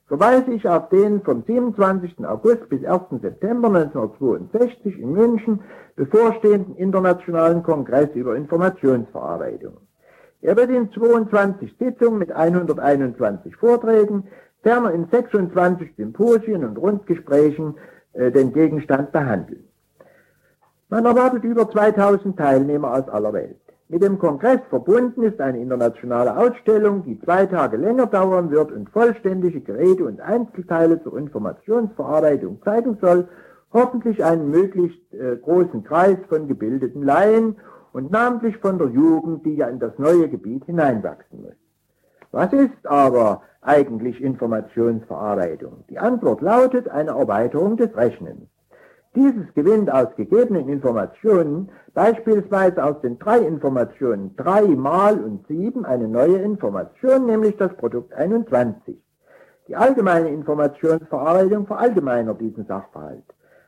verweise 0.08 0.52
ich 0.52 0.68
auf 0.68 0.90
den 0.90 1.22
vom 1.22 1.44
27. 1.44 2.26
August 2.26 2.70
bis 2.70 2.84
1. 2.84 3.22
September 3.22 3.68
1962 3.70 5.00
in 5.00 5.14
München 5.14 5.60
bevorstehenden 5.96 6.76
Internationalen 6.76 7.64
Kongress 7.64 8.10
über 8.14 8.36
Informationsverarbeitung. 8.36 9.78
Er 10.42 10.58
wird 10.58 10.72
in 10.72 10.92
22 10.92 11.76
Sitzungen 11.80 12.20
mit 12.20 12.32
121 12.32 13.56
Vorträgen, 13.56 14.28
ferner 14.62 14.92
in 14.92 15.08
26 15.10 15.96
Symposien 15.96 16.66
und 16.66 16.78
Rundgesprächen 16.78 17.76
äh, 18.14 18.32
den 18.32 18.52
Gegenstand 18.52 19.12
behandeln. 19.12 19.64
Man 20.90 21.06
erwartet 21.06 21.44
über 21.44 21.70
2000 21.70 22.38
Teilnehmer 22.38 22.94
aus 22.94 23.08
aller 23.08 23.34
Welt. 23.34 23.63
Mit 23.90 24.02
dem 24.02 24.18
Kongress 24.18 24.62
verbunden 24.70 25.24
ist 25.24 25.42
eine 25.42 25.60
internationale 25.60 26.38
Ausstellung, 26.38 27.04
die 27.04 27.20
zwei 27.20 27.46
Tage 27.46 27.78
länger 27.78 28.08
dauern 28.08 28.50
wird 28.50 28.72
und 28.72 28.90
vollständige 28.90 29.62
Geräte 29.62 30.06
und 30.06 30.22
Einzelteile 30.22 31.04
zur 31.04 31.18
Informationsverarbeitung 31.18 32.62
zeigen 32.64 32.98
soll, 33.02 33.28
hoffentlich 33.74 34.24
einen 34.24 34.50
möglichst 34.50 35.14
äh, 35.14 35.36
großen 35.36 35.84
Kreis 35.84 36.18
von 36.30 36.48
gebildeten 36.48 37.04
Laien 37.04 37.58
und 37.92 38.12
namentlich 38.12 38.58
von 38.58 38.78
der 38.78 38.88
Jugend, 38.88 39.46
die 39.46 39.56
ja 39.56 39.68
in 39.68 39.80
das 39.80 39.98
neue 40.00 40.30
Gebiet 40.30 40.66
hineinwachsen 40.66 41.42
muss. 41.42 41.56
Was 42.32 42.52
ist 42.54 42.88
aber 42.88 43.42
eigentlich 43.62 44.22
Informationsverarbeitung? 44.22 45.84
Die 45.90 46.00
Antwort 46.00 46.42
lautet 46.42 46.90
eine 46.90 47.12
Erweiterung 47.12 47.78
des 47.78 47.96
Rechnens. 47.96 48.48
Dieses 49.16 49.54
gewinnt 49.54 49.92
aus 49.92 50.08
gegebenen 50.16 50.68
Informationen, 50.70 51.70
beispielsweise 51.94 52.84
aus 52.84 53.00
den 53.02 53.20
drei 53.20 53.40
Informationen 53.40 54.36
3 54.38 54.64
mal 54.70 55.20
und 55.20 55.46
7, 55.48 55.86
eine 55.86 56.08
neue 56.08 56.38
Information, 56.38 57.28
nämlich 57.28 57.56
das 57.58 57.72
Produkt 57.78 58.12
21. 58.14 58.98
Die 59.68 59.76
allgemeine 59.76 60.30
Informationsverarbeitung 60.30 61.68
verallgemeinert 61.68 62.42
diesen 62.42 62.66
Sachverhalt. 62.66 63.24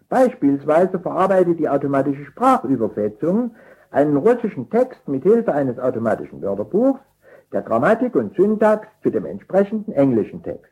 Beispielsweise 0.10 1.00
verarbeitet 1.00 1.60
die 1.60 1.70
automatische 1.70 2.26
Sprachübersetzung 2.26 3.52
einen 3.92 4.18
russischen 4.18 4.70
Text 4.72 5.08
mit 5.08 5.24
Hilfe 5.24 5.54
eines 5.54 5.78
automatischen 5.78 6.42
Wörterbuchs, 6.42 7.00
der 7.54 7.62
Grammatik 7.62 8.16
und 8.16 8.36
Syntax 8.36 8.88
zu 9.04 9.12
dem 9.12 9.26
entsprechenden 9.26 9.94
englischen 9.94 10.42
Text. 10.42 10.72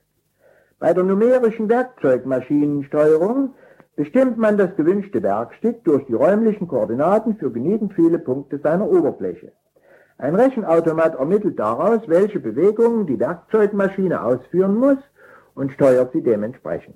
Bei 0.79 0.93
der 0.93 1.03
numerischen 1.03 1.69
Werkzeugmaschinensteuerung 1.69 3.53
bestimmt 3.95 4.37
man 4.37 4.57
das 4.57 4.75
gewünschte 4.75 5.21
Werkstück 5.21 5.83
durch 5.83 6.05
die 6.05 6.13
räumlichen 6.13 6.67
Koordinaten 6.67 7.35
für 7.37 7.51
genügend 7.51 7.93
viele 7.93 8.19
Punkte 8.19 8.59
seiner 8.59 8.89
Oberfläche. 8.89 9.51
Ein 10.17 10.35
Rechenautomat 10.35 11.15
ermittelt 11.15 11.59
daraus, 11.59 12.01
welche 12.07 12.39
Bewegungen 12.39 13.05
die 13.05 13.19
Werkzeugmaschine 13.19 14.23
ausführen 14.23 14.75
muss 14.75 14.97
und 15.55 15.71
steuert 15.73 16.11
sie 16.13 16.21
dementsprechend. 16.21 16.95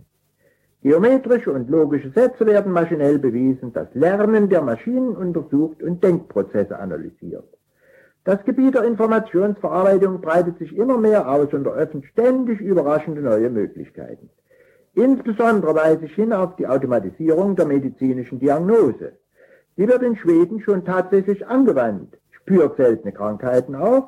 Geometrische 0.84 1.52
und 1.52 1.70
logische 1.70 2.12
Sätze 2.12 2.46
werden 2.46 2.72
maschinell 2.72 3.18
bewiesen, 3.18 3.74
das 3.74 3.88
Lernen 3.94 4.48
der 4.48 4.62
Maschinen 4.62 5.16
untersucht 5.16 5.82
und 5.82 6.04
Denkprozesse 6.04 6.78
analysiert. 6.78 7.48
Das 8.24 8.44
Gebiet 8.46 8.76
der 8.76 8.84
Informationsverarbeitung 8.84 10.22
breitet 10.22 10.60
sich 10.60 10.76
immer 10.76 10.98
mehr 10.98 11.30
aus 11.30 11.54
und 11.54 11.66
eröffnet 11.66 12.06
ständig 12.06 12.60
überraschende 12.60 13.22
neue 13.22 13.50
Möglichkeiten. 13.50 14.30
Insbesondere 14.98 15.76
weise 15.76 16.06
ich 16.06 16.16
hin 16.16 16.34
auf 16.34 16.56
die 16.56 16.66
Automatisierung 16.66 17.56
der 17.56 17.68
medizinischen 17.68 18.40
Diagnose. 18.40 19.12
Die 19.78 19.88
wird 19.88 20.02
in 20.02 20.16
Schweden 20.16 20.60
schon 20.60 20.86
tatsächlich 20.86 21.46
angewandt, 21.46 22.18
spürt 22.32 22.78
seltene 22.78 23.12
Krankheiten 23.12 23.76
auf, 23.76 24.06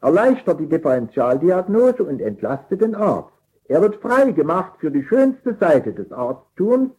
erleichtert 0.00 0.58
die 0.58 0.70
Differentialdiagnose 0.70 2.02
und 2.02 2.22
entlastet 2.22 2.80
den 2.80 2.94
Arzt. 2.94 3.28
Er 3.68 3.82
wird 3.82 3.96
frei 3.96 4.30
gemacht 4.30 4.72
für 4.78 4.90
die 4.90 5.02
schönste 5.02 5.54
Seite 5.60 5.92
des 5.92 6.10
Arztums, 6.10 6.92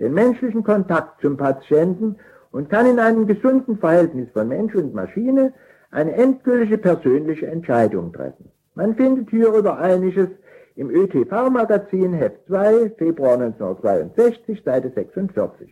den 0.00 0.12
menschlichen 0.12 0.64
Kontakt 0.64 1.20
zum 1.20 1.36
Patienten 1.36 2.16
und 2.50 2.70
kann 2.70 2.86
in 2.86 2.98
einem 2.98 3.28
gesunden 3.28 3.78
Verhältnis 3.78 4.28
von 4.32 4.48
Mensch 4.48 4.74
und 4.74 4.94
Maschine 4.94 5.52
eine 5.92 6.12
endgültige 6.14 6.78
persönliche 6.78 7.46
Entscheidung 7.46 8.12
treffen. 8.12 8.50
Man 8.74 8.96
findet 8.96 9.30
hierüber 9.30 9.78
einiges 9.78 10.30
im 10.80 10.88
ÖTV-Magazin 10.88 12.14
Heft 12.14 12.46
2, 12.46 12.92
Februar 12.96 13.34
1962, 13.34 14.62
Seite 14.64 14.88
46. 14.88 15.68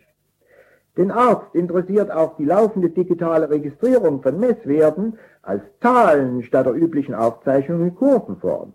Den 0.98 1.10
Arzt 1.10 1.54
interessiert 1.54 2.10
auch 2.10 2.36
die 2.36 2.44
laufende 2.44 2.90
digitale 2.90 3.48
Registrierung 3.48 4.20
von 4.20 4.38
Messwerten 4.38 5.18
als 5.40 5.62
Zahlen 5.80 6.42
statt 6.42 6.66
der 6.66 6.74
üblichen 6.74 7.14
Aufzeichnung 7.14 7.86
in 7.86 7.94
Kurvenform. 7.94 8.74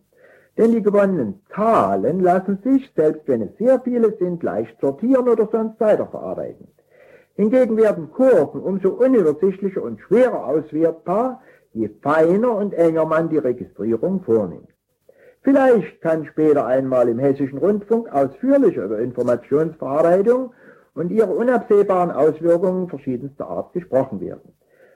Denn 0.58 0.72
die 0.72 0.82
gewonnenen 0.82 1.44
Zahlen 1.54 2.20
lassen 2.20 2.58
sich, 2.64 2.92
selbst 2.96 3.28
wenn 3.28 3.44
es 3.44 3.56
sehr 3.60 3.80
viele 3.82 4.18
sind, 4.18 4.42
leicht 4.42 4.82
sortieren 4.82 5.30
oder 5.30 5.48
sonst 5.52 5.80
weiterverarbeiten. 5.80 6.68
Hingegen 7.36 7.78
werden 7.78 8.10
Kurven 8.12 8.60
umso 8.60 8.90
unübersichtlicher 8.90 9.84
und 9.84 10.02
schwerer 10.02 10.48
auswertbar, 10.48 11.44
je 11.74 11.92
feiner 12.02 12.56
und 12.56 12.74
enger 12.74 13.06
man 13.06 13.30
die 13.30 13.38
Registrierung 13.38 14.24
vornimmt. 14.24 14.73
Vielleicht 15.44 16.02
kann 16.02 16.26
später 16.26 16.66
einmal 16.66 17.10
im 17.10 17.20
Hessischen 17.20 17.58
Rundfunk 17.58 18.10
ausführlicher 18.14 18.86
über 18.86 19.00
Informationsverarbeitung 19.00 20.54
und 20.96 21.12
ihre 21.12 21.34
unabsehbaren 21.34 22.12
Auswirkungen 22.12 22.88
verschiedenster 22.88 23.48
Art 23.48 23.74
gesprochen 23.74 24.22
werden. 24.22 24.54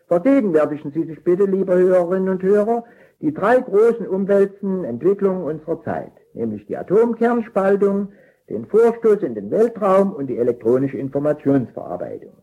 Vergegenwärtigen 0.07 0.91
Sie 0.91 1.03
sich 1.03 1.21
bitte, 1.21 1.43
liebe 1.43 1.73
Hörerinnen 1.73 2.29
und 2.29 2.43
Hörer, 2.43 2.85
die 3.19 3.33
drei 3.33 3.59
großen 3.59 4.07
umwälzenden 4.07 4.85
Entwicklungen 4.85 5.43
unserer 5.43 5.83
Zeit, 5.83 6.13
nämlich 6.33 6.65
die 6.67 6.77
Atomkernspaltung, 6.77 8.13
den 8.49 8.65
Vorstoß 8.67 9.23
in 9.23 9.35
den 9.35 9.51
Weltraum 9.51 10.13
und 10.13 10.27
die 10.27 10.37
elektronische 10.37 10.97
Informationsverarbeitung. 10.97 12.33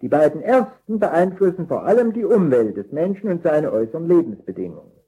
Die 0.00 0.08
beiden 0.08 0.40
ersten 0.40 0.98
beeinflussen 0.98 1.66
vor 1.68 1.84
allem 1.84 2.14
die 2.14 2.24
Umwelt 2.24 2.78
des 2.78 2.90
Menschen 2.92 3.30
und 3.30 3.42
seine 3.42 3.70
äußeren 3.72 4.08
Lebensbedingungen. 4.08 5.01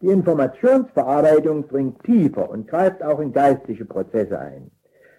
Die 0.00 0.08
Informationsverarbeitung 0.08 1.68
dringt 1.68 2.02
tiefer 2.04 2.50
und 2.50 2.68
greift 2.68 3.02
auch 3.02 3.20
in 3.20 3.32
geistliche 3.32 3.84
Prozesse 3.84 4.38
ein. 4.38 4.70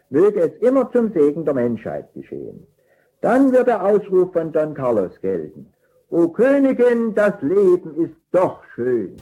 Möge 0.09 0.41
es 0.41 0.53
immer 0.61 0.91
zum 0.91 1.11
Segen 1.13 1.45
der 1.45 1.53
Menschheit 1.53 2.13
geschehen. 2.13 2.67
Dann 3.21 3.51
wird 3.51 3.67
der 3.67 3.83
Ausruf 3.83 4.33
von 4.33 4.51
Don 4.51 4.73
Carlos 4.73 5.19
gelten. 5.21 5.73
O 6.09 6.27
Königin, 6.27 7.15
das 7.15 7.41
Leben 7.41 7.95
ist 7.95 8.15
doch 8.31 8.63
schön. 8.75 9.17